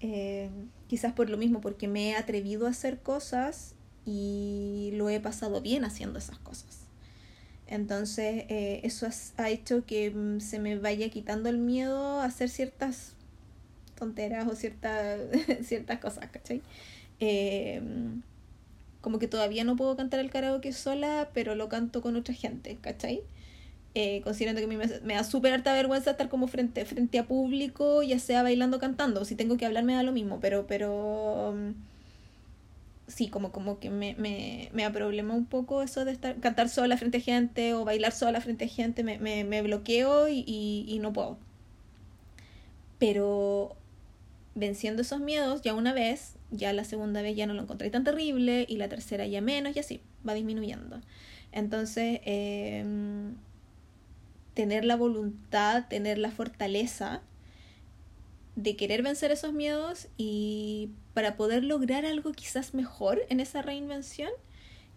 Eh, 0.00 0.50
quizás 0.88 1.12
por 1.12 1.28
lo 1.30 1.36
mismo, 1.36 1.60
porque 1.60 1.88
me 1.88 2.10
he 2.10 2.16
atrevido 2.16 2.66
a 2.66 2.70
hacer 2.70 3.00
cosas 3.00 3.74
y 4.06 4.90
lo 4.94 5.08
he 5.10 5.20
pasado 5.20 5.60
bien 5.60 5.84
haciendo 5.84 6.18
esas 6.18 6.38
cosas. 6.38 6.80
Entonces, 7.66 8.44
eh, 8.48 8.80
eso 8.82 9.08
ha 9.36 9.50
hecho 9.50 9.84
que 9.86 10.10
mm, 10.10 10.40
se 10.40 10.58
me 10.58 10.76
vaya 10.78 11.08
quitando 11.10 11.48
el 11.48 11.58
miedo 11.58 12.20
a 12.20 12.24
hacer 12.24 12.48
ciertas 12.48 13.14
tonteras 13.96 14.48
o 14.48 14.54
ciertas, 14.56 15.20
ciertas 15.62 16.00
cosas, 16.00 16.30
¿cachai? 16.30 16.62
Eh, 17.20 17.80
como 19.00 19.18
que 19.18 19.28
todavía 19.28 19.64
no 19.64 19.76
puedo 19.76 19.96
cantar 19.96 20.20
el 20.20 20.30
karaoke 20.30 20.72
sola, 20.72 21.30
pero 21.32 21.54
lo 21.54 21.68
canto 21.68 22.02
con 22.02 22.16
otra 22.16 22.34
gente, 22.34 22.76
¿cachai? 22.80 23.22
Eh, 23.94 24.20
considerando 24.22 24.60
que 24.60 24.66
a 24.66 24.68
mí 24.68 24.76
me, 24.76 24.86
me 25.00 25.14
da 25.14 25.24
súper 25.24 25.52
harta 25.52 25.72
vergüenza 25.72 26.12
estar 26.12 26.28
como 26.28 26.46
frente, 26.46 26.84
frente 26.84 27.18
a 27.18 27.26
público, 27.26 28.02
ya 28.02 28.18
sea 28.20 28.42
bailando 28.42 28.76
o 28.76 28.80
cantando. 28.80 29.24
Si 29.24 29.34
tengo 29.34 29.56
que 29.56 29.66
hablar 29.66 29.84
me 29.84 29.94
da 29.94 30.02
lo 30.04 30.12
mismo, 30.12 30.38
pero, 30.40 30.66
pero 30.68 31.54
sí, 33.10 33.28
como, 33.28 33.52
como 33.52 33.78
que 33.78 33.90
me, 33.90 34.14
me, 34.16 34.70
me 34.72 34.88
problema 34.90 35.34
un 35.34 35.46
poco 35.46 35.82
eso 35.82 36.04
de 36.04 36.12
estar, 36.12 36.36
cantar 36.40 36.68
sola 36.68 36.96
frente 36.96 37.18
a 37.18 37.20
gente 37.20 37.74
o 37.74 37.84
bailar 37.84 38.12
sola 38.12 38.40
frente 38.40 38.64
a 38.66 38.68
gente, 38.68 39.04
me, 39.04 39.18
me, 39.18 39.44
me 39.44 39.62
bloqueo 39.62 40.28
y, 40.28 40.44
y, 40.46 40.84
y, 40.88 40.98
no 41.00 41.12
puedo. 41.12 41.38
Pero 42.98 43.76
venciendo 44.54 45.02
esos 45.02 45.20
miedos, 45.20 45.62
ya 45.62 45.74
una 45.74 45.92
vez, 45.92 46.34
ya 46.50 46.72
la 46.72 46.84
segunda 46.84 47.22
vez 47.22 47.36
ya 47.36 47.46
no 47.46 47.54
lo 47.54 47.62
encontré 47.62 47.90
tan 47.90 48.04
terrible 48.04 48.66
y 48.68 48.76
la 48.76 48.88
tercera 48.88 49.26
ya 49.26 49.40
menos 49.40 49.76
y 49.76 49.80
así, 49.80 50.00
va 50.26 50.34
disminuyendo. 50.34 51.00
Entonces, 51.52 52.20
eh, 52.24 52.84
tener 54.54 54.84
la 54.84 54.96
voluntad, 54.96 55.86
tener 55.88 56.18
la 56.18 56.30
fortaleza 56.30 57.22
de 58.56 58.76
querer 58.76 59.02
vencer 59.02 59.30
esos 59.30 59.52
miedos 59.52 60.08
y 60.16 60.90
para 61.14 61.36
poder 61.36 61.64
lograr 61.64 62.04
algo 62.04 62.32
quizás 62.32 62.74
mejor 62.74 63.20
en 63.28 63.40
esa 63.40 63.62
reinvención, 63.62 64.30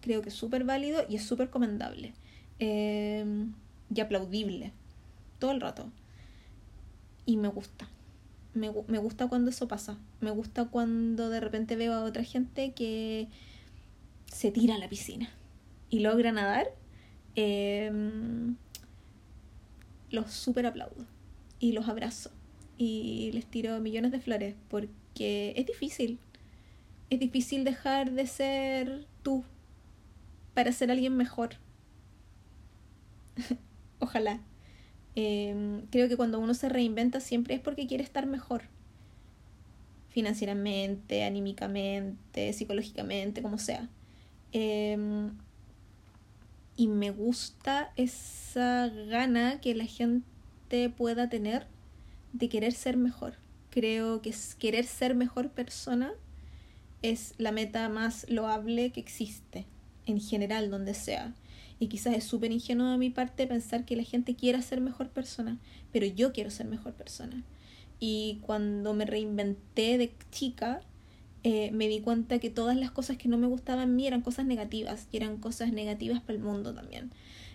creo 0.00 0.22
que 0.22 0.28
es 0.28 0.34
súper 0.34 0.64
válido 0.64 1.04
y 1.08 1.16
es 1.16 1.24
súper 1.24 1.46
recomendable 1.46 2.12
eh, 2.58 3.24
y 3.94 4.00
aplaudible 4.00 4.72
todo 5.38 5.52
el 5.52 5.60
rato. 5.60 5.90
Y 7.26 7.36
me 7.36 7.48
gusta. 7.48 7.88
Me, 8.52 8.70
me, 8.86 8.98
gusta 8.98 9.28
cuando 9.28 9.50
eso 9.50 9.66
pasa. 9.66 9.98
Me 10.20 10.30
gusta 10.30 10.66
cuando 10.66 11.30
de 11.30 11.40
repente 11.40 11.74
veo 11.74 11.94
a 11.94 12.04
otra 12.04 12.22
gente 12.22 12.72
que 12.72 13.28
se 14.26 14.50
tira 14.50 14.74
a 14.74 14.78
la 14.78 14.88
piscina 14.88 15.30
y 15.90 16.00
logra 16.00 16.32
nadar. 16.32 16.68
Eh, 17.34 17.90
los 20.14 20.30
súper 20.32 20.66
aplaudo 20.66 21.04
y 21.58 21.72
los 21.72 21.88
abrazo 21.88 22.30
y 22.76 23.30
les 23.32 23.46
tiro 23.46 23.80
millones 23.80 24.12
de 24.12 24.20
flores 24.20 24.54
porque 24.68 25.52
es 25.56 25.66
difícil. 25.66 26.18
Es 27.10 27.20
difícil 27.20 27.64
dejar 27.64 28.12
de 28.12 28.26
ser 28.26 29.06
tú 29.22 29.44
para 30.54 30.72
ser 30.72 30.90
alguien 30.90 31.16
mejor. 31.16 31.56
Ojalá. 33.98 34.40
Eh, 35.16 35.84
creo 35.90 36.08
que 36.08 36.16
cuando 36.16 36.40
uno 36.40 36.54
se 36.54 36.68
reinventa 36.68 37.20
siempre 37.20 37.54
es 37.54 37.60
porque 37.60 37.86
quiere 37.86 38.02
estar 38.02 38.26
mejor. 38.26 38.62
Financieramente, 40.08 41.24
anímicamente, 41.24 42.52
psicológicamente, 42.52 43.42
como 43.42 43.58
sea. 43.58 43.88
Eh, 44.52 44.96
y 46.76 46.88
me 46.88 47.10
gusta 47.10 47.92
esa 47.96 48.88
gana 48.88 49.60
que 49.60 49.74
la 49.74 49.84
gente 49.84 50.90
pueda 50.90 51.28
tener 51.28 51.66
de 52.32 52.48
querer 52.48 52.72
ser 52.72 52.96
mejor. 52.96 53.34
Creo 53.70 54.22
que 54.22 54.34
querer 54.58 54.84
ser 54.86 55.14
mejor 55.14 55.50
persona 55.50 56.12
es 57.02 57.34
la 57.38 57.52
meta 57.52 57.88
más 57.88 58.28
loable 58.28 58.90
que 58.90 59.00
existe, 59.00 59.66
en 60.06 60.20
general, 60.20 60.70
donde 60.70 60.94
sea. 60.94 61.34
Y 61.78 61.88
quizás 61.88 62.14
es 62.14 62.24
súper 62.24 62.50
ingenuo 62.50 62.90
de 62.90 62.98
mi 62.98 63.10
parte 63.10 63.46
pensar 63.46 63.84
que 63.84 63.96
la 63.96 64.04
gente 64.04 64.34
quiera 64.34 64.62
ser 64.62 64.80
mejor 64.80 65.10
persona, 65.10 65.58
pero 65.92 66.06
yo 66.06 66.32
quiero 66.32 66.50
ser 66.50 66.66
mejor 66.66 66.94
persona. 66.94 67.42
Y 68.00 68.38
cuando 68.42 68.94
me 68.94 69.06
reinventé 69.06 69.98
de 69.98 70.12
chica, 70.30 70.80
eh, 71.44 71.70
me 71.72 71.88
di 71.88 72.00
cuenta 72.00 72.38
que 72.38 72.50
todas 72.50 72.76
las 72.76 72.90
cosas 72.90 73.16
que 73.16 73.28
no 73.28 73.38
me 73.38 73.46
gustaban 73.46 73.84
a 73.84 73.86
mí 73.86 74.06
eran 74.06 74.22
cosas 74.22 74.46
negativas 74.46 75.06
y 75.12 75.18
eran 75.18 75.36
cosas 75.36 75.72
negativas 75.72 76.20
para 76.20 76.34
el 76.34 76.42
mundo 76.42 76.74
también. 76.74 77.12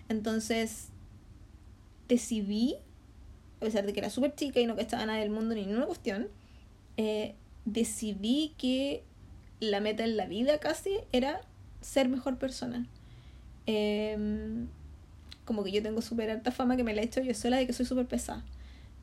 Entonces 0.08 0.88
decidí 2.08 2.76
a 3.60 3.64
pesar 3.64 3.84
de 3.84 3.92
que 3.92 4.00
era 4.00 4.08
súper 4.08 4.34
chica 4.34 4.58
y 4.58 4.66
no 4.66 4.74
cachaba 4.74 5.04
nada 5.04 5.18
del 5.18 5.30
mundo 5.30 5.54
ni 5.54 5.66
ninguna 5.66 5.84
cuestión, 5.84 6.28
eh, 6.96 7.34
decidí 7.66 8.54
que 8.56 9.04
la 9.60 9.80
meta 9.80 10.02
en 10.04 10.16
la 10.16 10.26
vida 10.26 10.58
casi 10.58 10.96
era 11.12 11.42
ser 11.82 12.08
mejor 12.08 12.38
persona. 12.38 12.86
Em, 13.66 14.68
como 15.44 15.62
que 15.62 15.72
yo 15.72 15.82
tengo 15.82 16.00
súper 16.00 16.30
alta 16.30 16.52
fama 16.52 16.76
que 16.76 16.84
me 16.84 16.94
la 16.94 17.02
he 17.02 17.04
hecho 17.04 17.20
yo 17.20 17.34
sola 17.34 17.58
de 17.58 17.66
que 17.66 17.74
soy 17.74 17.84
súper 17.84 18.06
pesada. 18.06 18.42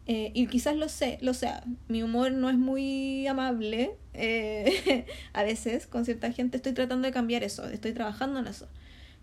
Eh, 0.07 0.31
y 0.33 0.47
quizás 0.47 0.75
lo 0.77 0.87
sé, 0.89 1.17
lo 1.21 1.33
sea. 1.33 1.63
Mi 1.89 2.01
humor 2.01 2.31
no 2.31 2.49
es 2.49 2.57
muy 2.57 3.27
amable. 3.27 3.91
Eh, 4.13 5.05
a 5.33 5.43
veces 5.43 5.85
con 5.85 6.05
cierta 6.05 6.31
gente 6.31 6.57
estoy 6.57 6.73
tratando 6.73 7.05
de 7.07 7.13
cambiar 7.13 7.43
eso, 7.43 7.65
estoy 7.69 7.93
trabajando 7.93 8.39
en 8.39 8.47
eso. 8.47 8.67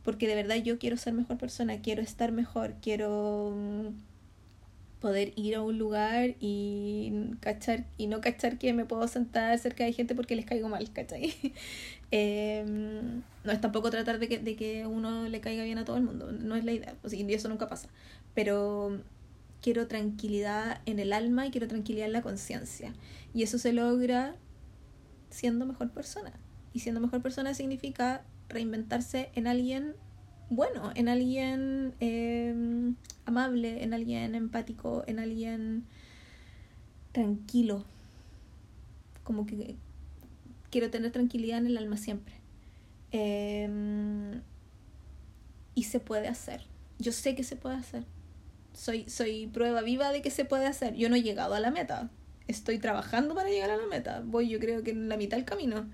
Porque 0.02 0.28
de 0.28 0.34
verdad 0.34 0.56
yo 0.56 0.78
quiero 0.78 0.96
ser 0.98 1.14
mejor 1.14 1.38
persona, 1.38 1.80
quiero 1.80 2.02
estar 2.02 2.32
mejor, 2.32 2.74
quiero 2.82 3.54
mm, 3.56 3.88
poder 5.00 5.32
ir 5.36 5.56
a 5.56 5.62
un 5.62 5.78
lugar 5.78 6.34
y 6.40 7.30
cachar 7.40 7.84
y 7.96 8.06
no 8.06 8.20
cachar 8.20 8.58
que 8.58 8.72
me 8.74 8.84
puedo 8.84 9.08
sentar 9.08 9.58
cerca 9.58 9.84
de 9.84 9.92
gente 9.94 10.14
porque 10.14 10.36
les 10.36 10.44
caigo 10.46 10.68
mal, 10.68 10.92
¿cachai? 10.92 11.32
Em, 12.10 13.22
no 13.42 13.52
es 13.52 13.60
tampoco 13.60 13.90
tratar 13.90 14.18
de 14.20 14.28
que, 14.28 14.38
de 14.38 14.54
que 14.54 14.86
uno 14.86 15.28
le 15.28 15.40
caiga 15.40 15.64
bien 15.64 15.78
a 15.78 15.84
todo 15.84 15.96
el 15.96 16.04
mundo, 16.04 16.30
no 16.30 16.54
es 16.56 16.64
la 16.64 16.72
idea, 16.72 16.94
o 17.02 17.08
sea, 17.08 17.18
y 17.18 17.34
eso 17.34 17.48
nunca 17.48 17.68
pasa. 17.68 17.88
Pero 18.34 19.00
quiero 19.64 19.86
tranquilidad 19.86 20.82
en 20.84 20.98
el 20.98 21.14
alma 21.14 21.46
y 21.46 21.50
quiero 21.50 21.66
tranquilidad 21.68 22.04
en 22.04 22.12
la 22.12 22.20
conciencia. 22.20 22.92
Y 23.32 23.44
eso 23.44 23.56
se 23.56 23.72
logra 23.72 24.36
siendo 25.30 25.64
mejor 25.64 25.90
persona. 25.90 26.34
Y 26.74 26.80
siendo 26.80 27.00
mejor 27.00 27.22
persona 27.22 27.54
significa 27.54 28.26
reinventarse 28.50 29.30
en 29.34 29.46
alguien 29.46 29.94
bueno, 30.50 30.92
en 30.94 31.08
alguien 31.08 31.94
em, 32.00 32.96
amable, 33.24 33.82
en 33.82 33.94
alguien 33.94 34.34
empático, 34.34 35.02
en 35.06 35.18
alguien 35.18 35.86
tranquilo. 37.12 37.86
Como 39.22 39.46
que 39.46 39.76
quiero 40.68 40.90
tener 40.90 41.10
tranquilidad 41.10 41.56
en 41.56 41.68
el 41.68 41.78
alma 41.78 41.96
siempre. 41.96 42.34
Em, 43.12 44.42
y 45.74 45.84
se 45.84 46.00
puede 46.00 46.28
hacer. 46.28 46.66
Yo 46.98 47.12
sé 47.12 47.34
que 47.34 47.44
se 47.44 47.56
puede 47.56 47.76
hacer 47.76 48.04
soy, 48.74 49.08
soy 49.08 49.46
prueba 49.46 49.82
viva 49.82 50.12
de 50.12 50.20
que 50.20 50.30
se 50.30 50.44
puede 50.44 50.66
hacer. 50.66 50.94
Yo 50.94 51.08
no 51.08 51.16
he 51.16 51.22
llegado 51.22 51.54
a 51.54 51.60
la 51.60 51.70
meta. 51.70 52.10
Estoy 52.46 52.78
trabajando 52.78 53.34
para 53.34 53.48
llegar 53.48 53.70
a 53.70 53.76
la 53.76 53.86
meta. 53.86 54.22
Voy 54.24 54.48
yo 54.48 54.58
creo 54.58 54.82
que 54.82 54.90
en 54.90 55.08
la 55.08 55.16
mitad 55.16 55.36
del 55.36 55.46
camino. 55.46 55.88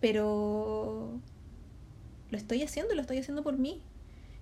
Pero 0.00 1.20
lo 2.30 2.38
estoy 2.38 2.62
haciendo, 2.62 2.94
lo 2.94 3.00
estoy 3.00 3.18
haciendo 3.18 3.42
por 3.42 3.58
mí. 3.58 3.82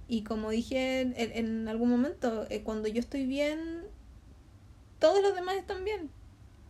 Y 0.07 0.23
como 0.23 0.51
dije 0.51 1.01
en, 1.01 1.69
algún 1.69 1.89
momento, 1.89 2.47
eh, 2.51 2.63
cuando 2.63 2.89
yo 2.89 3.01
estoy 3.01 3.25
bien, 3.25 3.83
todos 4.99 5.23
los 5.23 5.35
demás 5.35 5.57
están 5.57 5.85
bien. 5.85 6.11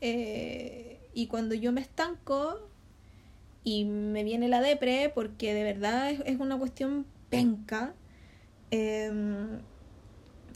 Eh, 0.01 1.01
y 1.13 1.27
cuando 1.27 1.55
yo 1.55 1.73
me 1.73 1.81
estanco 1.81 2.69
y 3.65 3.85
me 3.85 4.23
viene 4.23 4.49
la 4.49 4.61
depre, 4.61 5.11
porque 5.15 5.53
de 5.53 5.65
verdad 5.65 6.11
es, 6.11 6.21
es 6.27 6.39
una 6.39 6.59
cuestión 6.59 7.07
penca, 7.31 7.95
eh, 8.71 9.11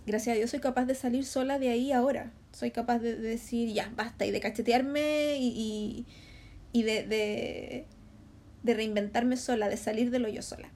gracias 0.08 0.34
a 0.34 0.36
Dios 0.36 0.50
soy 0.50 0.60
capaz 0.60 0.86
de 0.86 0.94
salir 0.94 1.24
sola 1.24 1.58
de 1.58 1.68
ahí 1.68 1.92
ahora. 1.92 2.32
Soy 2.52 2.70
capaz 2.70 2.98
de, 2.98 3.14
decir, 3.16 3.72
ya, 3.72 3.92
basta, 3.94 4.26
y 4.26 4.30
de 4.30 4.40
cachetearme 4.40 5.36
y, 5.38 6.06
y, 6.72 6.82
de, 6.82 7.06
de, 7.06 7.86
de, 8.62 8.74
reinventarme 8.74 9.36
sola, 9.36 9.68
de 9.68 9.76
salir 9.76 10.10
de 10.10 10.18
lo 10.18 10.28
yo 10.28 10.42
sola. 10.42 10.70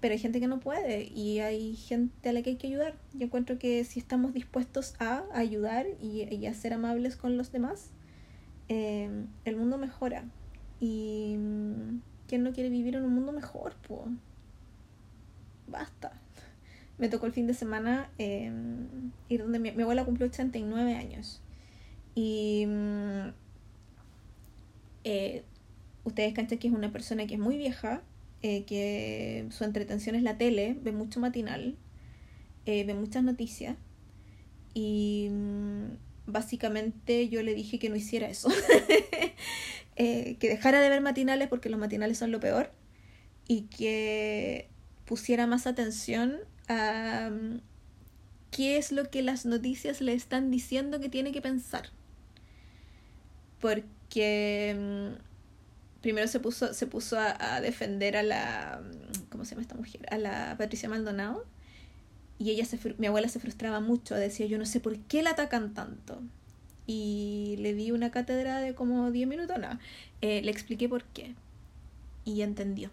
Pero 0.00 0.12
hay 0.12 0.18
gente 0.20 0.38
que 0.38 0.46
no 0.46 0.60
puede 0.60 1.04
y 1.04 1.40
hay 1.40 1.74
gente 1.74 2.28
a 2.28 2.32
la 2.32 2.42
que 2.42 2.50
hay 2.50 2.56
que 2.56 2.68
ayudar. 2.68 2.94
Yo 3.14 3.26
encuentro 3.26 3.58
que 3.58 3.82
si 3.84 3.98
estamos 3.98 4.32
dispuestos 4.32 4.94
a 5.00 5.24
ayudar 5.32 5.86
y, 6.00 6.46
a 6.46 6.54
ser 6.54 6.74
amables 6.74 7.16
con 7.16 7.36
los 7.36 7.50
demás, 7.50 7.90
eh, 8.68 9.10
el 9.44 9.56
mundo 9.56 9.78
mejora. 9.78 10.24
Y 10.78 11.36
mm, 11.36 12.00
¿quién 12.28 12.44
no 12.44 12.52
quiere 12.52 12.68
vivir 12.68 12.94
en 12.94 13.04
un 13.04 13.14
mundo 13.14 13.32
mejor? 13.32 13.74
Pues 13.88 14.02
basta 15.66 16.12
me 16.98 17.08
tocó 17.08 17.26
el 17.26 17.32
fin 17.32 17.46
de 17.46 17.54
semana 17.54 18.10
em, 18.18 19.12
ir 19.28 19.42
donde 19.42 19.58
mi, 19.60 19.68
abuela 19.68 20.04
cumplió 20.04 20.26
89 20.26 20.94
años. 20.94 21.40
Y 22.14 22.66
mm, 22.66 23.28
eh, 25.04 25.44
ustedes 26.04 26.34
cachan 26.34 26.58
que 26.58 26.68
es 26.68 26.74
una 26.74 26.90
persona 26.92 27.26
que 27.26 27.34
es 27.34 27.40
muy 27.40 27.56
vieja, 27.56 28.02
eh, 28.42 28.64
que 28.64 29.46
su 29.50 29.64
entretención 29.64 30.16
es 30.16 30.22
la 30.22 30.38
tele, 30.38 30.76
ve 30.82 30.90
mucho 30.90 31.20
matinal, 31.20 31.76
eh, 32.66 32.84
ve 32.84 32.94
muchas 32.94 33.22
noticias. 33.22 33.76
Y 34.74 35.28
mm, 35.30 35.84
básicamente 36.26 37.28
yo 37.28 37.42
le 37.44 37.54
dije 37.54 37.78
que 37.78 37.90
no 37.90 37.96
hiciera 37.96 38.28
eso. 38.28 38.48
que 39.96 40.36
dejara 40.40 40.80
de 40.80 40.88
ver 40.88 41.00
matinales 41.00 41.48
porque 41.48 41.68
los 41.68 41.78
matinales 41.78 42.18
son 42.18 42.32
lo 42.32 42.40
peor. 42.40 42.72
Y 43.46 43.62
que 43.62 44.68
pusiera 45.06 45.46
más 45.46 45.66
atención 45.66 46.38
qué 48.50 48.76
es 48.76 48.92
lo 48.92 49.10
que 49.10 49.22
las 49.22 49.46
noticias 49.46 50.00
le 50.00 50.12
están 50.14 50.50
diciendo 50.50 51.00
que 51.00 51.08
tiene 51.08 51.32
que 51.32 51.40
pensar. 51.40 51.88
Porque 53.60 54.76
mm, 54.78 55.20
primero 56.00 56.28
se 56.28 56.40
puso, 56.40 56.74
se 56.74 56.86
puso 56.86 57.18
a, 57.18 57.60
defender 57.60 58.16
a 58.16 58.22
la. 58.22 58.82
¿Cómo 59.30 59.44
se 59.44 59.50
llama 59.50 59.62
esta 59.62 59.74
mujer? 59.74 60.06
A 60.10 60.18
la 60.18 60.54
Patricia 60.58 60.88
Maldonado. 60.88 61.44
Y 62.38 62.50
ella 62.50 62.64
se, 62.64 62.78
mi 62.98 63.08
abuela 63.08 63.28
se 63.28 63.40
frustraba 63.40 63.80
mucho, 63.80 64.14
decía 64.14 64.46
yo 64.46 64.58
no 64.58 64.66
sé 64.66 64.78
por 64.78 64.96
qué 64.98 65.22
la 65.22 65.30
atacan 65.30 65.74
tanto. 65.74 66.20
Y 66.86 67.56
le 67.58 67.74
di 67.74 67.90
una 67.90 68.10
cátedra 68.10 68.60
de 68.60 68.74
como 68.74 69.10
10 69.10 69.28
minutos, 69.28 69.58
no. 69.58 69.78
Eh, 70.20 70.40
le 70.42 70.50
expliqué 70.50 70.88
por 70.88 71.04
qué. 71.04 71.34
Y 72.24 72.42
entendió. 72.42 72.90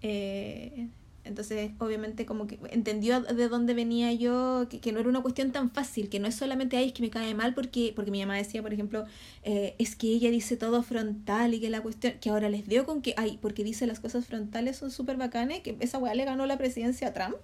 Eh, 0.00 0.88
entonces, 1.24 1.70
obviamente, 1.78 2.26
como 2.26 2.46
que 2.46 2.58
entendió 2.70 3.22
de 3.22 3.48
dónde 3.48 3.72
venía 3.72 4.12
yo, 4.12 4.66
que, 4.68 4.92
no 4.92 5.00
era 5.00 5.08
una 5.08 5.22
cuestión 5.22 5.52
tan 5.52 5.70
fácil, 5.70 6.10
que 6.10 6.20
no 6.20 6.28
es 6.28 6.34
solamente, 6.34 6.76
ay, 6.76 6.88
es 6.88 6.92
que 6.92 7.02
me 7.02 7.08
cae 7.08 7.34
mal 7.34 7.54
porque, 7.54 7.92
porque 7.96 8.10
mi 8.10 8.20
mamá 8.20 8.36
decía, 8.36 8.60
por 8.62 8.74
ejemplo, 8.74 9.06
eh, 9.42 9.74
es 9.78 9.96
que 9.96 10.08
ella 10.08 10.30
dice 10.30 10.58
todo 10.58 10.82
frontal 10.82 11.54
y 11.54 11.60
que 11.60 11.70
la 11.70 11.80
cuestión, 11.80 12.14
que 12.20 12.28
ahora 12.28 12.50
les 12.50 12.68
dio 12.68 12.84
con 12.84 13.00
que, 13.00 13.14
ay, 13.16 13.38
porque 13.40 13.64
dice 13.64 13.86
las 13.86 14.00
cosas 14.00 14.26
frontales 14.26 14.76
son 14.76 14.90
súper 14.90 15.16
bacanes, 15.16 15.60
que 15.60 15.76
esa 15.80 15.98
weá 15.98 16.14
le 16.14 16.26
ganó 16.26 16.44
la 16.44 16.58
presidencia 16.58 17.08
a 17.08 17.12
Trump. 17.14 17.36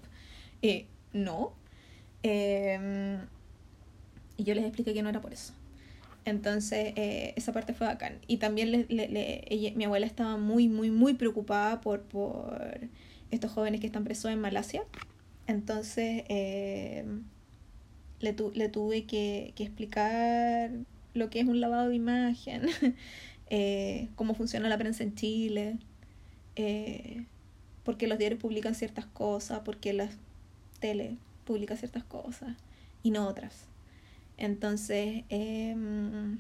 Eh, 0.61 0.87
no. 1.15 1.55
Em, 2.23 3.19
y 4.37 4.45
yo 4.45 4.55
les 4.55 4.65
expliqué 4.65 4.93
que 4.93 5.03
no 5.03 5.09
era 5.09 5.23
por 5.23 5.33
eso. 5.33 5.55
Entonces, 6.27 6.93
eh, 6.97 7.33
esa 7.37 7.55
parte 7.55 7.73
fue 7.73 7.87
bacán. 7.87 8.19
Y 8.27 8.37
también 8.37 8.71
le, 8.73 8.87
le, 8.89 9.73
mi 9.75 9.85
abuela 9.85 10.05
estaba 10.05 10.37
muy, 10.37 10.69
muy, 10.69 10.91
muy 10.91 11.15
preocupada 11.15 11.81
por... 11.81 12.03
por 12.03 12.79
estos 13.31 13.53
jóvenes 13.53 13.81
que 13.81 13.87
están 13.87 14.05
presos 14.05 14.31
en 14.31 14.41
Malasia. 14.41 14.83
Entonces 15.47 16.25
eh, 16.29 17.05
le, 18.21 18.37
le, 18.55 18.69
tuve 18.69 19.05
que, 19.05 19.53
explicar 19.59 20.71
lo 21.15 21.31
que 21.31 21.41
es 21.41 21.47
un 21.47 21.61
lavado 21.61 21.89
de 21.89 21.97
imagen, 21.97 22.67
eh, 23.51 24.09
cómo 24.15 24.35
funciona 24.35 24.69
la 24.69 24.79
prensa 24.79 25.03
en 25.03 25.15
Chile, 25.15 25.79
eh, 26.57 27.25
por 27.85 27.97
qué 27.97 28.07
los 28.07 28.19
diarios 28.19 28.41
publican 28.41 28.75
ciertas 28.75 29.07
cosas, 29.07 29.61
por 29.61 29.79
qué 29.79 29.93
la 29.93 30.09
tele 30.79 31.17
publica 31.45 31.77
ciertas 31.77 32.05
cosas 32.05 32.57
y 33.03 33.11
no 33.11 33.27
otras. 33.27 33.67
Entonces, 34.37 35.25
em, 35.29 36.39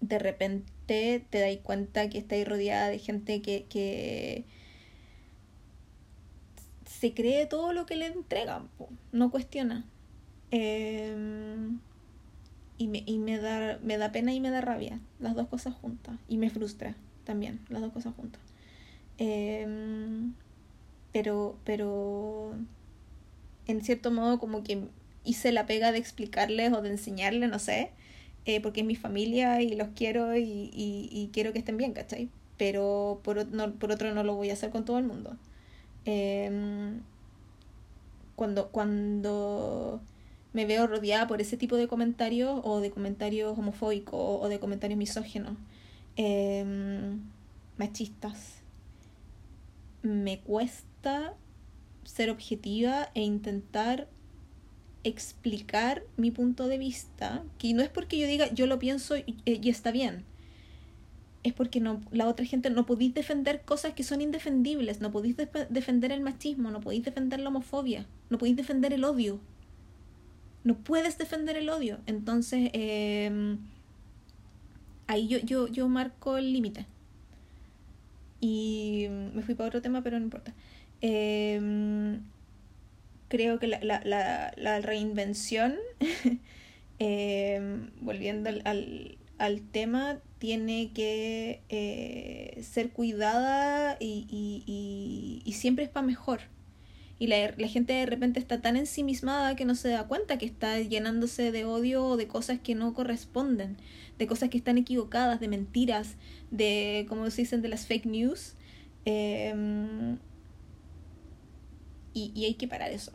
de 0.00 0.18
repente 0.18 1.24
te 1.30 1.40
das 1.40 1.56
cuenta 1.62 2.08
que 2.10 2.18
estáis 2.18 2.46
rodeada 2.46 2.88
de 2.88 2.98
gente 2.98 3.40
que, 3.42 3.64
que 3.68 4.44
se 6.98 7.12
cree 7.12 7.46
todo 7.46 7.72
lo 7.72 7.86
que 7.86 7.96
le 7.96 8.06
entregan, 8.06 8.68
no 9.12 9.30
cuestiona. 9.30 9.84
Em, 10.50 11.80
y 12.78 12.88
me, 12.88 13.02
y 13.06 13.18
me, 13.18 13.38
da, 13.38 13.78
me 13.82 13.98
da 13.98 14.12
pena 14.12 14.32
y 14.32 14.40
me 14.40 14.50
da 14.50 14.60
rabia, 14.60 15.00
las 15.18 15.34
dos 15.34 15.48
cosas 15.48 15.74
juntas. 15.74 16.16
Y 16.28 16.36
me 16.38 16.50
frustra 16.50 16.94
también, 17.24 17.60
las 17.68 17.82
dos 17.82 17.92
cosas 17.92 18.14
juntas. 18.14 18.40
Em, 19.18 20.34
pero, 21.12 21.58
pero, 21.64 22.54
en 23.66 23.82
cierto 23.82 24.10
modo 24.10 24.38
como 24.38 24.62
que 24.62 24.88
hice 25.24 25.52
la 25.52 25.66
pega 25.66 25.92
de 25.92 25.98
explicarles 25.98 26.72
o 26.72 26.82
de 26.82 26.90
enseñarles, 26.90 27.50
no 27.50 27.58
sé, 27.58 27.90
eh, 28.46 28.60
porque 28.60 28.80
es 28.80 28.86
mi 28.86 28.96
familia 28.96 29.62
y 29.62 29.74
los 29.74 29.88
quiero 29.96 30.36
y, 30.36 30.70
y, 30.72 31.30
quiero 31.32 31.52
que 31.52 31.58
estén 31.60 31.76
bien, 31.76 31.92
¿cachai? 31.92 32.28
Pero 32.58 33.20
por, 33.24 33.46
no, 33.48 33.72
por 33.74 33.90
otro 33.90 34.14
no 34.14 34.22
lo 34.22 34.34
voy 34.36 34.50
a 34.50 34.52
hacer 34.54 34.70
con 34.70 34.84
todo 34.84 34.98
el 34.98 35.06
mundo. 35.06 35.36
Em, 36.04 37.00
cuando, 38.36 38.68
cuando 38.68 40.00
me 40.52 40.66
veo 40.66 40.86
rodeada 40.86 41.26
por 41.26 41.40
ese 41.40 41.56
tipo 41.56 41.76
de 41.76 41.88
comentarios 41.88 42.60
o 42.64 42.80
de 42.80 42.90
comentarios 42.90 43.58
homofóbicos 43.58 44.42
o 44.42 44.48
de 44.48 44.58
comentarios 44.58 44.98
misógenos, 44.98 45.56
em, 46.16 47.20
machistas, 47.78 48.62
me 50.02 50.38
cuesta 50.40 51.34
ser 52.04 52.30
objetiva 52.30 53.08
e 53.14 53.22
intentar 53.22 54.08
explicar 55.02 56.02
mi 56.16 56.30
punto 56.30 56.68
de 56.68 56.78
vista, 56.78 57.42
que 57.58 57.74
no 57.74 57.82
es 57.82 57.88
porque 57.88 58.18
yo 58.18 58.26
diga 58.26 58.52
yo 58.52 58.66
lo 58.66 58.78
pienso 58.78 59.16
y, 59.16 59.36
y 59.44 59.68
está 59.68 59.90
bien, 59.90 60.24
es 61.44 61.52
porque 61.52 61.78
no, 61.78 62.00
la 62.10 62.26
otra 62.26 62.46
gente 62.46 62.70
no 62.70 62.86
podéis 62.86 63.14
defender 63.14 63.60
cosas 63.60 63.92
que 63.92 64.02
son 64.02 64.22
indefendibles, 64.22 65.00
no 65.00 65.12
podéis 65.12 65.36
defender 65.36 66.10
el 66.10 66.22
machismo, 66.22 66.70
no 66.70 66.80
podéis 66.80 67.04
defender 67.04 67.38
la 67.38 67.50
homofobia, 67.50 68.06
no 68.30 68.38
podéis 68.38 68.56
defender 68.56 68.92
el 68.94 69.04
odio. 69.04 69.38
No 70.64 70.74
puedes 70.76 71.18
defender 71.18 71.58
el 71.58 71.68
odio. 71.68 71.98
Entonces, 72.06 72.70
eh, 72.72 73.58
ahí 75.06 75.28
yo, 75.28 75.38
yo, 75.40 75.68
yo 75.68 75.86
marco 75.88 76.38
el 76.38 76.54
límite. 76.54 76.86
Y 78.40 79.06
me 79.34 79.42
fui 79.42 79.54
para 79.54 79.68
otro 79.68 79.82
tema, 79.82 80.02
pero 80.02 80.18
no 80.18 80.24
importa. 80.24 80.54
Eh, 81.02 82.18
creo 83.28 83.58
que 83.58 83.66
la, 83.66 83.80
la, 83.82 84.00
la, 84.04 84.54
la 84.56 84.80
reinvención, 84.80 85.74
eh, 86.98 87.88
volviendo 88.00 88.48
al, 88.48 89.18
al 89.38 89.60
tema, 89.60 90.18
tiene 90.44 90.90
que 90.92 91.62
eh, 91.70 92.62
ser 92.62 92.90
cuidada 92.90 93.96
y, 93.98 94.26
y, 94.28 95.42
y, 95.42 95.52
siempre 95.54 95.86
es 95.86 95.90
para 95.90 96.06
mejor. 96.06 96.40
Y 97.18 97.28
la, 97.28 97.54
la, 97.56 97.66
gente 97.66 97.94
de 97.94 98.04
repente 98.04 98.40
está 98.40 98.60
tan 98.60 98.76
ensimismada 98.76 99.56
que 99.56 99.64
no 99.64 99.74
se 99.74 99.88
da 99.88 100.06
cuenta 100.06 100.36
que 100.36 100.44
está 100.44 100.78
llenándose 100.80 101.50
de 101.50 101.64
odio 101.64 102.04
o 102.04 102.18
de 102.18 102.28
cosas 102.28 102.58
que 102.60 102.74
no 102.74 102.92
corresponden, 102.92 103.78
de 104.18 104.26
cosas 104.26 104.50
que 104.50 104.58
están 104.58 104.76
equivocadas, 104.76 105.40
de 105.40 105.48
mentiras, 105.48 106.16
de, 106.50 107.06
como 107.08 107.30
se 107.30 107.40
dicen, 107.40 107.62
de 107.62 107.68
las 107.68 107.86
fake 107.86 108.04
news. 108.04 108.52
Eh, 109.06 109.54
y, 112.12 112.32
y 112.34 112.44
hay 112.44 112.54
que 112.56 112.68
parar 112.68 112.92
eso 112.92 113.12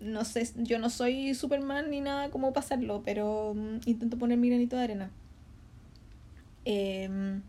no 0.00 0.24
sé, 0.24 0.48
yo 0.56 0.78
no 0.78 0.90
soy 0.90 1.34
Superman 1.34 1.90
ni 1.90 2.00
nada 2.00 2.30
como 2.30 2.52
pasarlo, 2.52 3.02
pero 3.04 3.54
mm, 3.54 3.80
intento 3.86 4.18
poner 4.18 4.38
mi 4.38 4.48
granito 4.48 4.76
de 4.76 4.82
arena. 4.82 5.10
Eh, 6.64 7.40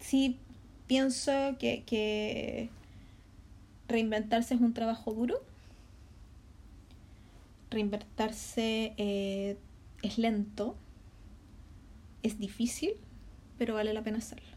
sí 0.00 0.38
pienso 0.86 1.32
que, 1.58 1.82
que 1.84 2.70
reinventarse 3.88 4.54
es 4.54 4.60
un 4.60 4.74
trabajo 4.74 5.12
duro. 5.12 5.42
Reinventarse 7.70 8.94
eh, 8.96 9.56
es 10.02 10.18
lento, 10.18 10.76
es 12.22 12.38
difícil, 12.38 12.92
pero 13.58 13.74
vale 13.74 13.92
la 13.92 14.02
pena 14.02 14.18
hacerlo. 14.18 14.55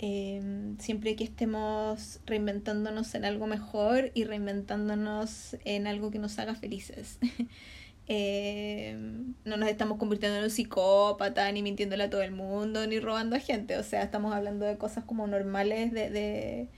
Eh, 0.00 0.76
siempre 0.78 1.16
que 1.16 1.24
estemos 1.24 2.20
reinventándonos 2.24 3.14
en 3.16 3.24
algo 3.24 3.48
mejor 3.48 4.12
y 4.14 4.24
reinventándonos 4.24 5.56
en 5.64 5.86
algo 5.88 6.10
que 6.10 6.18
nos 6.20 6.38
haga 6.38 6.54
felices. 6.54 7.18
eh, 8.06 8.96
no 9.44 9.56
nos 9.56 9.68
estamos 9.68 9.98
convirtiendo 9.98 10.38
en 10.38 10.44
un 10.44 10.50
psicópata, 10.50 11.50
ni 11.50 11.62
mintiéndole 11.62 12.04
a 12.04 12.10
todo 12.10 12.22
el 12.22 12.30
mundo, 12.30 12.86
ni 12.86 13.00
robando 13.00 13.34
a 13.36 13.40
gente. 13.40 13.76
O 13.76 13.82
sea, 13.82 14.02
estamos 14.02 14.34
hablando 14.34 14.66
de 14.66 14.78
cosas 14.78 15.04
como 15.04 15.26
normales 15.26 15.92
de, 15.92 16.10
de, 16.10 16.68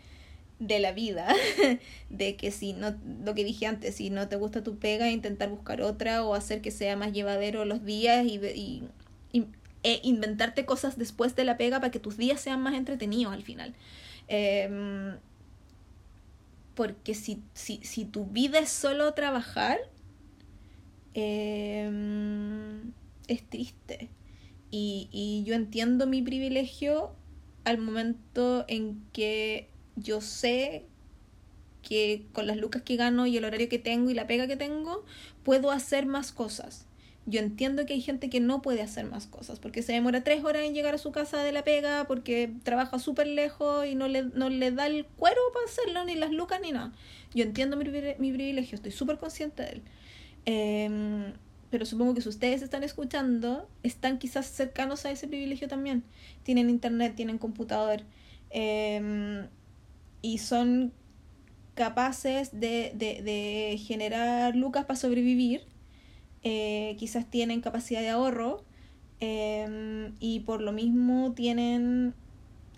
de 0.59 0.78
la 0.78 0.92
vida. 0.92 1.35
de 2.11 2.37
que 2.37 2.50
si 2.50 2.72
no, 2.72 2.96
lo 3.24 3.35
que 3.35 3.44
dije 3.44 3.66
antes, 3.66 3.96
si 3.96 4.09
no 4.09 4.28
te 4.28 4.37
gusta 4.37 4.62
tu 4.62 4.78
pega, 4.78 5.11
intentar 5.11 5.50
buscar 5.50 5.83
otra 5.83 6.24
o 6.24 6.35
hacer 6.35 6.62
que 6.62 6.70
sea 6.70 6.96
más 6.96 7.12
llevadero 7.12 7.66
los 7.66 7.85
días 7.85 8.24
y, 8.24 8.37
y 8.38 8.83
e 9.82 10.00
inventarte 10.02 10.64
cosas 10.64 10.98
después 10.98 11.36
de 11.36 11.44
la 11.44 11.56
pega 11.56 11.80
para 11.80 11.90
que 11.90 12.00
tus 12.00 12.16
días 12.16 12.40
sean 12.40 12.62
más 12.62 12.74
entretenidos 12.74 13.32
al 13.32 13.42
final. 13.42 13.74
Eh, 14.28 15.16
porque 16.74 17.14
si, 17.14 17.42
si, 17.52 17.80
si, 17.82 18.04
tu 18.04 18.24
vida 18.24 18.58
es 18.58 18.70
solo 18.70 19.12
trabajar, 19.12 19.78
eh, 21.14 21.90
es 23.28 23.42
triste. 23.48 24.08
Y, 24.70 25.08
y 25.12 25.44
yo 25.44 25.54
entiendo 25.54 26.06
mi 26.06 26.22
privilegio 26.22 27.12
al 27.64 27.78
momento 27.78 28.64
en 28.68 29.02
que 29.12 29.68
yo 29.96 30.20
sé 30.20 30.86
que 31.82 32.26
con 32.32 32.46
las 32.46 32.56
lucas 32.56 32.82
que 32.82 32.96
gano 32.96 33.26
y 33.26 33.36
el 33.36 33.44
horario 33.44 33.68
que 33.68 33.78
tengo 33.78 34.10
y 34.10 34.14
la 34.14 34.26
pega 34.26 34.46
que 34.46 34.56
tengo, 34.56 35.04
puedo 35.42 35.70
hacer 35.70 36.06
más 36.06 36.32
cosas. 36.32 36.86
Yo 37.30 37.38
entiendo 37.40 37.86
que 37.86 37.94
hay 37.94 38.00
gente 38.00 38.28
que 38.28 38.40
no 38.40 38.60
puede 38.60 38.82
hacer 38.82 39.06
más 39.06 39.26
cosas 39.26 39.60
porque 39.60 39.82
se 39.82 39.92
demora 39.92 40.24
tres 40.24 40.44
horas 40.44 40.64
en 40.64 40.74
llegar 40.74 40.94
a 40.94 40.98
su 40.98 41.12
casa 41.12 41.42
de 41.42 41.52
la 41.52 41.62
pega 41.62 42.04
porque 42.08 42.52
trabaja 42.64 42.98
súper 42.98 43.28
lejos 43.28 43.86
y 43.86 43.94
no 43.94 44.08
le, 44.08 44.24
no 44.24 44.50
le 44.50 44.72
da 44.72 44.86
el 44.86 45.06
cuero 45.06 45.40
para 45.54 45.66
hacerlo, 45.66 46.04
ni 46.04 46.16
las 46.16 46.32
lucas, 46.32 46.60
ni 46.60 46.72
nada. 46.72 46.92
Yo 47.32 47.44
entiendo 47.44 47.76
mi, 47.76 47.84
mi 47.84 48.32
privilegio, 48.32 48.74
estoy 48.74 48.90
súper 48.90 49.18
consciente 49.18 49.62
de 49.62 49.68
él. 49.70 49.82
Eh, 50.46 51.32
pero 51.70 51.86
supongo 51.86 52.14
que 52.14 52.20
si 52.20 52.28
ustedes 52.28 52.62
están 52.62 52.82
escuchando, 52.82 53.68
están 53.84 54.18
quizás 54.18 54.46
cercanos 54.46 55.06
a 55.06 55.12
ese 55.12 55.28
privilegio 55.28 55.68
también. 55.68 56.02
Tienen 56.42 56.68
internet, 56.68 57.14
tienen 57.14 57.38
computador 57.38 58.02
eh, 58.50 59.46
y 60.20 60.38
son 60.38 60.92
capaces 61.76 62.50
de, 62.58 62.92
de, 62.96 63.22
de 63.22 63.78
generar 63.78 64.56
lucas 64.56 64.84
para 64.84 64.98
sobrevivir 64.98 65.69
eh, 66.42 66.96
quizás 66.98 67.29
tienen 67.31 67.61
capacidad 67.61 68.00
de 68.00 68.11
ahorro 68.11 68.64
eh, 69.20 70.12
y 70.20 70.40
por 70.40 70.61
lo 70.61 70.72
mismo 70.72 71.33
tienen 71.33 72.14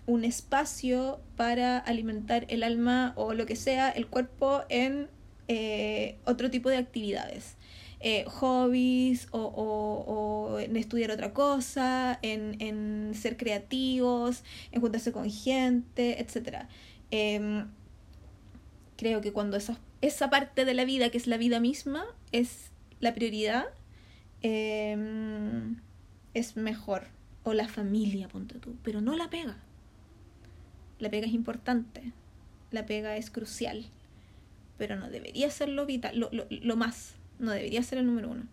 un 0.05 0.25
espacio 0.25 1.21
para 1.37 1.77
alimentar 1.77 2.45
el 2.49 2.63
alma 2.63 3.13
o 3.15 3.33
lo 3.33 3.45
que 3.45 3.55
sea, 3.55 3.89
el 3.89 4.07
cuerpo 4.07 4.63
en 4.69 5.07
eh, 5.47 6.17
otro 6.25 6.49
tipo 6.49 6.69
de 6.69 6.77
actividades. 6.77 7.55
Eh, 8.05 8.25
hobbies 8.27 9.29
o, 9.31 9.39
o, 9.39 10.59
en 10.59 10.75
estudiar 10.75 11.11
otra 11.11 11.33
cosa, 11.33 12.19
en, 12.21 12.57
en, 12.59 13.13
ser 13.15 13.37
creativos, 13.37 14.43
en 14.73 14.81
juntarse 14.81 15.13
con 15.13 15.29
gente, 15.31 16.19
etc. 16.21 16.65
Eh, 17.11 17.63
creo 18.97 19.21
que 19.21 19.31
cuando 19.31 19.55
esa, 19.55 19.79
esa 20.01 20.29
parte 20.29 20.65
de 20.65 20.73
la 20.73 20.83
vida, 20.83 21.11
que 21.11 21.17
es 21.17 21.27
la 21.27 21.37
vida 21.37 21.61
misma, 21.61 22.03
es 22.33 22.72
la 23.03 23.13
prioridad 23.13 23.65
eh, 24.41 24.97
es 26.33 26.55
mejor. 26.55 27.03
O 27.43 27.53
la 27.53 27.67
familia, 27.67 28.29
ponte 28.29 28.57
tú. 28.59 28.77
Pero 28.81 29.01
no 29.01 29.17
la 29.17 29.29
pega. 29.29 29.57
La 30.99 31.09
pega 31.09 31.27
es 31.27 31.33
importante. 31.33 32.13
La 32.71 32.85
pega 32.85 33.17
es 33.17 33.29
crucial. 33.29 33.85
Pero 34.77 34.95
no 34.95 35.09
debería 35.09 35.49
ser 35.49 35.67
lo 35.67 35.85
vital, 35.85 36.17
lo, 36.17 36.29
lo, 36.31 36.47
lo 36.49 36.75
más. 36.77 37.15
No 37.39 37.51
debería 37.51 37.83
ser 37.83 37.97
el 37.97 38.05
número 38.05 38.31
uno. 38.31 38.47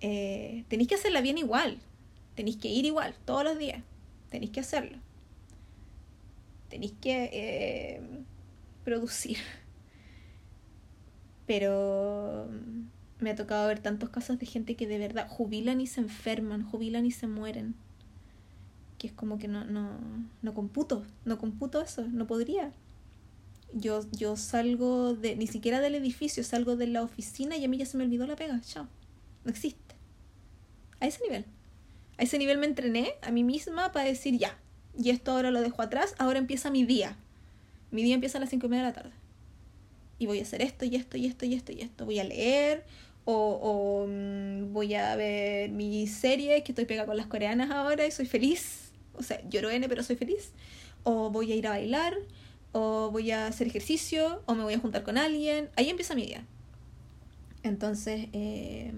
Eh, 0.00 0.64
tenéis 0.68 0.88
que 0.88 0.94
hacerla 0.94 1.20
bien 1.20 1.36
igual. 1.36 1.78
Tenéis 2.34 2.56
que 2.56 2.68
ir 2.68 2.86
igual, 2.86 3.14
todos 3.26 3.44
los 3.44 3.58
días. 3.58 3.82
Tenéis 4.30 4.52
que 4.52 4.60
hacerlo. 4.60 4.96
Tenéis 6.70 6.94
que 6.98 7.30
eh, 7.30 8.00
producir. 8.84 9.36
Pero 11.46 12.48
me 13.18 13.30
ha 13.30 13.34
tocado 13.34 13.66
ver 13.68 13.80
tantos 13.80 14.10
casos 14.10 14.38
de 14.38 14.46
gente 14.46 14.76
que 14.76 14.86
de 14.86 14.98
verdad 14.98 15.28
jubilan 15.28 15.80
y 15.80 15.86
se 15.86 16.00
enferman, 16.00 16.64
jubilan 16.64 17.06
y 17.06 17.10
se 17.10 17.26
mueren. 17.26 17.74
Que 18.98 19.08
es 19.08 19.12
como 19.12 19.38
que 19.38 19.48
no, 19.48 19.64
no, 19.64 19.98
no 20.42 20.54
computo, 20.54 21.04
no 21.24 21.38
computo 21.38 21.80
eso, 21.80 22.06
no 22.08 22.26
podría. 22.26 22.72
Yo, 23.72 24.00
yo 24.12 24.36
salgo 24.36 25.14
de, 25.14 25.36
ni 25.36 25.46
siquiera 25.46 25.80
del 25.80 25.94
edificio, 25.94 26.44
salgo 26.44 26.76
de 26.76 26.86
la 26.86 27.02
oficina 27.02 27.56
y 27.56 27.64
a 27.64 27.68
mí 27.68 27.76
ya 27.78 27.86
se 27.86 27.96
me 27.96 28.04
olvidó 28.04 28.26
la 28.26 28.36
pega, 28.36 28.60
chao. 28.60 28.88
No 29.44 29.50
existe. 29.50 29.94
A 31.00 31.06
ese 31.06 31.22
nivel. 31.22 31.44
A 32.18 32.22
ese 32.22 32.38
nivel 32.38 32.58
me 32.58 32.66
entrené 32.66 33.12
a 33.22 33.30
mí 33.30 33.44
misma 33.44 33.92
para 33.92 34.06
decir 34.06 34.38
ya, 34.38 34.56
y 34.98 35.10
esto 35.10 35.32
ahora 35.32 35.50
lo 35.50 35.60
dejo 35.60 35.82
atrás, 35.82 36.14
ahora 36.18 36.38
empieza 36.38 36.70
mi 36.70 36.84
día. 36.84 37.16
Mi 37.90 38.02
día 38.02 38.14
empieza 38.14 38.38
a 38.38 38.40
las 38.40 38.50
cinco 38.50 38.66
y 38.66 38.70
media 38.70 38.84
de 38.84 38.90
la 38.90 38.94
tarde. 38.94 39.12
Y 40.18 40.26
voy 40.26 40.38
a 40.38 40.42
hacer 40.42 40.62
esto 40.62 40.84
y 40.86 40.96
esto 40.96 41.18
y 41.18 41.26
esto 41.26 41.44
y 41.44 41.54
esto 41.54 41.72
y 41.72 41.82
esto. 41.82 42.06
Voy 42.06 42.18
a 42.18 42.24
leer, 42.24 42.84
o, 43.28 44.06
mmm, 44.08 44.72
voy 44.72 44.94
a 44.94 45.16
ver 45.16 45.70
mi 45.70 46.06
serie 46.06 46.62
que 46.62 46.72
estoy 46.72 46.84
pegada 46.84 47.06
con 47.06 47.16
las 47.16 47.26
coreanas 47.26 47.70
ahora 47.70 48.06
y 48.06 48.10
soy 48.10 48.26
feliz. 48.26 48.92
O 49.14 49.22
sea, 49.22 49.40
lloro 49.48 49.70
N, 49.70 49.88
pero 49.88 50.02
soy 50.02 50.16
feliz. 50.16 50.52
O 51.02 51.30
voy 51.30 51.50
a 51.52 51.56
ir 51.56 51.66
a 51.66 51.70
bailar, 51.70 52.14
o 52.72 53.10
voy 53.10 53.32
a 53.32 53.48
hacer 53.48 53.66
ejercicio, 53.66 54.42
o 54.46 54.54
me 54.54 54.62
voy 54.62 54.74
a 54.74 54.78
juntar 54.78 55.02
con 55.02 55.18
alguien. 55.18 55.70
Ahí 55.76 55.90
empieza 55.90 56.14
mi 56.14 56.24
día. 56.24 56.44
Entonces, 57.64 58.28
eh, 58.32 58.92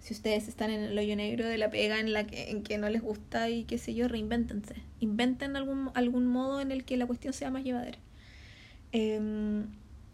si 0.00 0.14
ustedes 0.14 0.46
están 0.46 0.70
en 0.70 0.84
el 0.84 0.96
hoyo 0.96 1.16
negro 1.16 1.46
de 1.46 1.58
la 1.58 1.68
pega 1.68 1.98
en 1.98 2.12
la 2.12 2.28
que, 2.28 2.50
en 2.50 2.62
que 2.62 2.78
no 2.78 2.88
les 2.88 3.02
gusta 3.02 3.50
y 3.50 3.64
qué 3.64 3.78
sé 3.78 3.92
yo, 3.92 4.06
reinvéntense. 4.06 4.76
Inventen 5.00 5.56
algún, 5.56 5.90
algún 5.94 6.26
modo 6.26 6.60
en 6.60 6.70
el 6.70 6.84
que 6.84 6.96
la 6.96 7.06
cuestión 7.06 7.32
sea 7.32 7.50
más 7.50 7.64
llevadera. 7.64 7.98
Eh, 8.92 9.64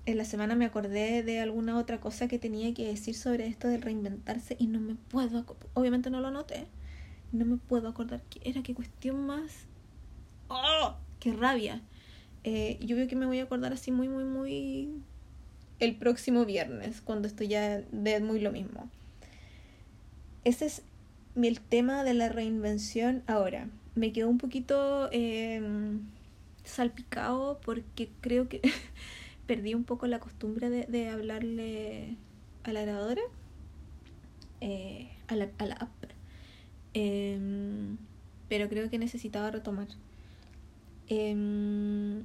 en 0.05 0.19
la 0.19 0.25
semana 0.25 0.55
me 0.55 0.65
acordé 0.65 1.23
de 1.23 1.41
alguna 1.41 1.79
otra 1.79 2.01
cosa 2.01 2.29
que 2.29 2.39
tenía 2.39 2.75
que 2.75 2.87
decir 2.87 3.15
sobre 3.15 3.47
esto 3.47 3.69
de 3.69 3.79
reinventarse 3.79 4.57
y 4.59 4.67
no 4.67 4.81
me 4.81 4.95
puedo, 4.95 5.45
obviamente 5.75 6.11
no 6.11 6.21
lo 6.21 6.31
noté, 6.31 6.67
no 7.31 7.45
me 7.45 7.57
puedo 7.57 7.89
acordar 7.89 8.23
qué 8.29 8.41
era, 8.45 8.63
qué 8.63 8.75
cuestión 8.75 9.27
más. 9.27 9.67
¡Oh! 10.49 10.97
¡Qué 11.21 11.33
rabia! 11.33 11.81
Eh, 12.45 12.79
yo 12.81 12.97
veo 12.97 13.07
que 13.07 13.15
me 13.17 13.27
voy 13.27 13.39
a 13.39 13.45
acordar 13.45 13.73
así 13.73 13.93
muy, 13.93 14.09
muy, 14.09 14.25
muy 14.25 14.91
el 15.79 15.97
próximo 15.97 16.45
viernes, 16.45 17.01
cuando 17.01 17.29
estoy 17.29 17.49
ya 17.49 17.79
de 17.81 18.21
muy 18.21 18.41
lo 18.41 18.51
mismo. 18.51 18.89
Ese 20.45 20.67
es 20.67 20.83
el 21.37 21.61
tema 21.61 22.05
de 22.05 22.15
la 22.15 22.29
reinvención 22.29 23.23
ahora. 23.27 23.69
Me 23.95 24.13
quedó 24.13 24.29
un 24.29 24.39
poquito 24.39 25.09
em, 25.13 26.01
salpicado 26.65 27.61
porque 27.65 28.11
creo 28.21 28.49
que 28.49 28.61
perdí 29.53 29.75
un 29.75 29.85
poco 29.85 30.07
la 30.07 30.19
costumbre 30.19 30.71
de, 30.71 31.09
hablarle 31.11 32.17
a 32.63 32.73
la 32.73 32.81
grabadora, 32.81 33.21
eh, 34.63 35.11
a, 35.29 35.37
la, 35.37 35.75
app. 35.75 35.91
Em, 36.95 37.99
pero 38.49 38.71
creo 38.71 38.89
que 38.89 38.99
necesitaba 38.99 39.51
retomar. 39.51 39.89
Em, 41.07 42.23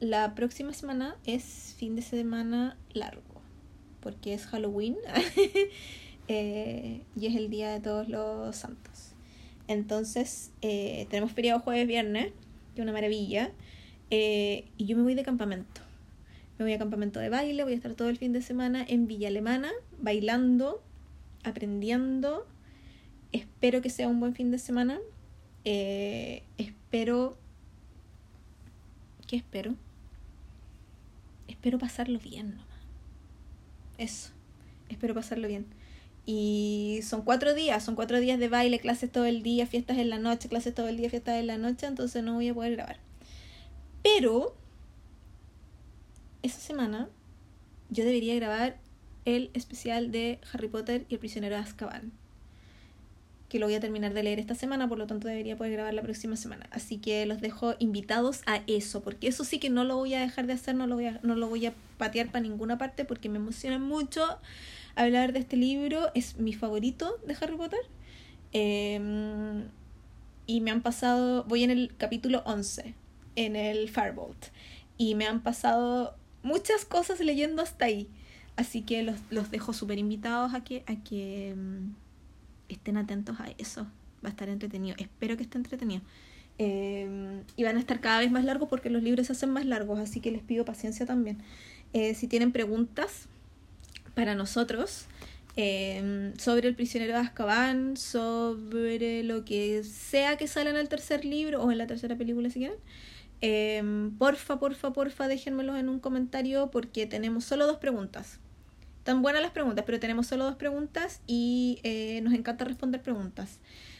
la 0.00 0.34
próxima 0.34 0.74
semana 0.74 1.16
es 1.24 1.74
fin 1.78 1.96
de 1.96 2.02
semana 2.02 2.76
largo, 2.92 3.40
porque 4.00 4.34
es 4.34 4.44
Halloween 4.44 4.98
eh, 6.28 7.00
y 7.16 7.26
es 7.26 7.36
el 7.36 7.48
día 7.48 7.70
de 7.70 7.80
todos 7.80 8.06
los 8.10 8.54
santos. 8.54 9.14
Entonces, 9.66 10.50
eh, 10.60 11.06
tenemos 11.08 11.32
feriado 11.32 11.60
jueves, 11.60 11.88
viernes, 11.88 12.34
que 12.74 12.82
es 12.82 12.82
una 12.82 12.92
maravilla, 12.92 13.50
y 14.10 14.66
yo 14.76 14.98
me 14.98 15.04
voy 15.04 15.14
de 15.14 15.22
campamento. 15.22 15.89
Me 16.60 16.66
voy 16.66 16.74
a 16.74 16.78
campamento 16.78 17.20
de 17.20 17.30
baile, 17.30 17.64
voy 17.64 17.72
a 17.72 17.76
estar 17.76 17.94
todo 17.94 18.10
el 18.10 18.18
fin 18.18 18.34
de 18.34 18.42
semana 18.42 18.84
en 18.86 19.06
Villa 19.06 19.28
Alemana, 19.28 19.70
bailando, 19.98 20.82
aprendiendo. 21.42 22.46
Espero 23.32 23.80
que 23.80 23.88
sea 23.88 24.08
un 24.08 24.20
buen 24.20 24.34
fin 24.34 24.50
de 24.50 24.58
semana. 24.58 24.98
espero... 25.64 27.38
¿Qué 29.26 29.36
espero? 29.36 29.74
espero 31.48 31.78
pasarlo 31.78 32.18
bien 32.18 32.50
nomás. 32.50 32.66
Eso, 33.96 34.28
espero 34.90 35.14
pasarlo 35.14 35.48
bien. 35.48 35.64
Y 36.26 37.00
son 37.04 37.22
cuatro 37.22 37.54
días, 37.54 37.82
son 37.82 37.94
cuatro 37.94 38.20
días 38.20 38.38
de 38.38 38.48
baile, 38.48 38.80
clases 38.80 39.10
todo 39.10 39.24
el 39.24 39.42
día, 39.42 39.66
fiestas 39.66 39.96
en 39.96 40.10
la 40.10 40.18
noche, 40.18 40.50
clases 40.50 40.74
todo 40.74 40.88
el 40.88 40.98
día, 40.98 41.08
fiestas 41.08 41.36
en 41.36 41.46
la 41.46 41.56
noche, 41.56 41.86
entonces 41.86 42.22
no 42.22 42.34
voy 42.34 42.48
a 42.48 42.54
poder 42.54 42.72
grabar. 42.72 42.98
Pero, 44.02 44.59
esa 46.42 46.60
semana 46.60 47.08
yo 47.90 48.04
debería 48.04 48.34
grabar 48.36 48.78
el 49.24 49.50
especial 49.54 50.10
de 50.10 50.40
Harry 50.52 50.68
Potter 50.68 51.06
y 51.08 51.14
el 51.14 51.20
prisionero 51.20 51.56
de 51.56 51.62
Azkaban 51.62 52.12
que 53.50 53.58
lo 53.58 53.66
voy 53.66 53.74
a 53.74 53.80
terminar 53.80 54.14
de 54.14 54.22
leer 54.22 54.38
esta 54.38 54.54
semana, 54.54 54.88
por 54.88 54.96
lo 54.96 55.08
tanto 55.08 55.26
debería 55.26 55.56
poder 55.56 55.72
grabar 55.72 55.92
la 55.92 56.02
próxima 56.02 56.36
semana. 56.36 56.68
Así 56.70 56.98
que 56.98 57.26
los 57.26 57.40
dejo 57.40 57.74
invitados 57.80 58.42
a 58.46 58.62
eso, 58.68 59.02
porque 59.02 59.26
eso 59.26 59.44
sí 59.44 59.58
que 59.58 59.68
no 59.70 59.82
lo 59.82 59.96
voy 59.96 60.14
a 60.14 60.20
dejar 60.20 60.46
de 60.46 60.52
hacer, 60.52 60.76
no 60.76 60.86
lo 60.86 60.94
voy 60.94 61.06
a, 61.06 61.20
no 61.24 61.34
lo 61.34 61.48
voy 61.48 61.66
a 61.66 61.74
patear 61.98 62.28
para 62.28 62.42
ninguna 62.42 62.78
parte, 62.78 63.04
porque 63.04 63.28
me 63.28 63.38
emociona 63.38 63.80
mucho 63.80 64.22
hablar 64.94 65.32
de 65.32 65.40
este 65.40 65.56
libro, 65.56 66.12
es 66.14 66.38
mi 66.38 66.52
favorito 66.52 67.18
de 67.26 67.36
Harry 67.40 67.56
Potter. 67.56 67.80
Em, 68.52 69.64
y 70.46 70.60
me 70.60 70.70
han 70.70 70.80
pasado, 70.80 71.42
voy 71.44 71.64
en 71.64 71.70
el 71.70 71.92
capítulo 71.96 72.42
11, 72.46 72.94
en 73.34 73.56
el 73.56 73.88
Firebolt, 73.88 74.46
y 74.96 75.16
me 75.16 75.26
han 75.26 75.42
pasado 75.42 76.14
muchas 76.42 76.84
cosas 76.84 77.20
leyendo 77.20 77.62
hasta 77.62 77.86
ahí. 77.86 78.08
Así 78.56 78.82
que 78.82 79.02
los, 79.02 79.16
los 79.30 79.50
dejo 79.50 79.72
súper 79.72 79.98
invitados 79.98 80.54
a 80.54 80.62
que... 80.62 80.84
A 80.86 80.96
que 80.96 81.50
em, 81.50 81.94
estén 82.68 82.96
atentos 82.96 83.40
a 83.40 83.48
eso. 83.58 83.82
Va 84.24 84.28
a 84.28 84.30
estar 84.30 84.48
entretenido. 84.48 84.96
Espero 84.98 85.36
que 85.36 85.42
esté 85.42 85.58
entretenido. 85.58 86.02
Eh, 86.58 87.42
y 87.56 87.64
van 87.64 87.76
a 87.76 87.80
estar 87.80 88.00
cada 88.00 88.20
vez 88.20 88.30
más 88.30 88.44
largos 88.44 88.68
porque 88.68 88.90
los 88.90 89.02
libros 89.02 89.26
se 89.26 89.32
hacen 89.32 89.50
más 89.50 89.64
largos, 89.64 89.98
así 89.98 90.20
que 90.20 90.30
les 90.30 90.42
pido 90.42 90.64
paciencia 90.64 91.06
también. 91.06 91.38
Eh, 91.92 92.14
si 92.14 92.28
tienen 92.28 92.52
preguntas 92.52 93.28
para 94.14 94.34
nosotros 94.34 95.06
eh, 95.56 96.32
sobre 96.38 96.68
el 96.68 96.74
prisionero 96.74 97.14
de 97.14 97.20
Azkaban, 97.20 97.96
sobre 97.96 99.22
lo 99.22 99.44
que 99.44 99.82
sea 99.84 100.36
que 100.36 100.46
sale 100.46 100.70
en 100.70 100.76
el 100.76 100.88
tercer 100.88 101.24
libro 101.24 101.62
o 101.62 101.72
en 101.72 101.78
la 101.78 101.86
tercera 101.86 102.16
película 102.16 102.50
si 102.50 102.58
quieren, 102.60 102.78
porfa, 104.18 104.58
porfa, 104.58 104.92
porfa, 104.92 105.28
déjenmelos 105.28 105.78
en 105.78 105.88
un 105.88 106.00
comentario 106.00 106.70
porque 106.70 107.06
tenemos 107.06 107.44
solo 107.44 107.66
dos 107.66 107.78
preguntas. 107.78 108.38
Tan 109.04 109.22
buenas 109.22 109.40
las 109.40 109.52
preguntas, 109.52 109.84
pero 109.86 109.98
tenemos 109.98 110.26
solo 110.26 110.44
dos 110.44 110.56
preguntas 110.56 111.22
y 111.26 111.80
eh, 111.82 112.20
nos 112.22 112.34
encanta 112.34 112.64
responder 112.64 113.02
preguntas. 113.02 113.58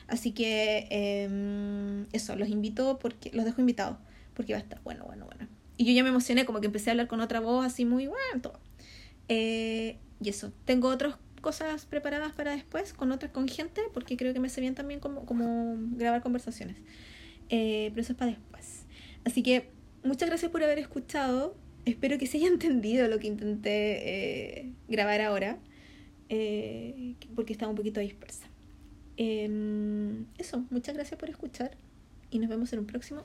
Así 0.09 0.32
que 0.32 0.86
em, 0.91 2.07
eso, 2.12 2.36
los 2.36 2.49
invito 2.49 2.99
porque 2.99 3.30
los 3.32 3.45
dejo 3.45 3.61
invitados 3.61 3.97
porque 4.34 4.53
va 4.53 4.59
a 4.59 4.62
estar 4.62 4.80
bueno, 4.82 5.05
bueno, 5.05 5.26
bueno. 5.26 5.49
Y 5.76 5.84
yo 5.84 5.93
ya 5.93 6.03
me 6.03 6.11
emocioné, 6.11 6.45
como 6.45 6.61
que 6.61 6.66
empecé 6.66 6.91
a 6.91 6.93
hablar 6.93 7.09
con 7.09 7.20
otra 7.20 7.41
voz 7.41 7.64
así 7.64 7.84
muy 7.84 8.07
bueno, 8.07 8.43
todo. 8.43 8.61
Eh, 9.28 9.99
y 10.20 10.28
eso, 10.28 10.53
tengo 10.64 10.88
otras 10.88 11.16
cosas 11.41 11.86
preparadas 11.86 12.32
para 12.32 12.53
después, 12.53 12.93
con 12.93 13.12
otras, 13.12 13.32
con 13.32 13.49
gente, 13.49 13.80
porque 13.95 14.16
creo 14.16 14.34
que 14.34 14.41
me 14.41 14.49
hace 14.49 14.61
bien 14.61 14.74
también 14.74 15.01
como, 15.01 15.24
como 15.24 15.76
grabar 15.93 16.22
conversaciones. 16.22 16.76
Eh, 17.49 17.91
pero 17.91 18.03
eso 18.03 18.12
es 18.12 18.18
para 18.18 18.32
después. 18.32 18.49
Así 19.25 19.43
que 19.43 19.68
muchas 20.03 20.29
gracias 20.29 20.51
por 20.51 20.62
haber 20.62 20.79
escuchado 20.79 21.55
espero 21.85 22.18
que 22.18 22.27
se 22.27 22.39
haya 22.39 22.49
entendido 22.53 23.09
lo 23.09 23.18
que 23.18 23.27
intenté 23.27 24.61
eh, 24.61 24.73
grabar 24.89 25.21
ahora, 25.21 25.59
eh, 26.29 27.14
porque 27.35 27.53
estaba 27.53 27.71
un 27.71 27.77
poquito 27.77 28.01
dispersa. 28.01 28.47
Em, 29.16 30.25
eso, 30.39 30.64
muchas 30.71 30.95
gracias 30.95 31.18
por 31.18 31.29
escuchar 31.29 31.77
y 32.31 32.39
nos 32.39 32.49
vemos 32.49 32.73
en 32.73 32.81
un 32.81 32.87
próximo 32.87 33.25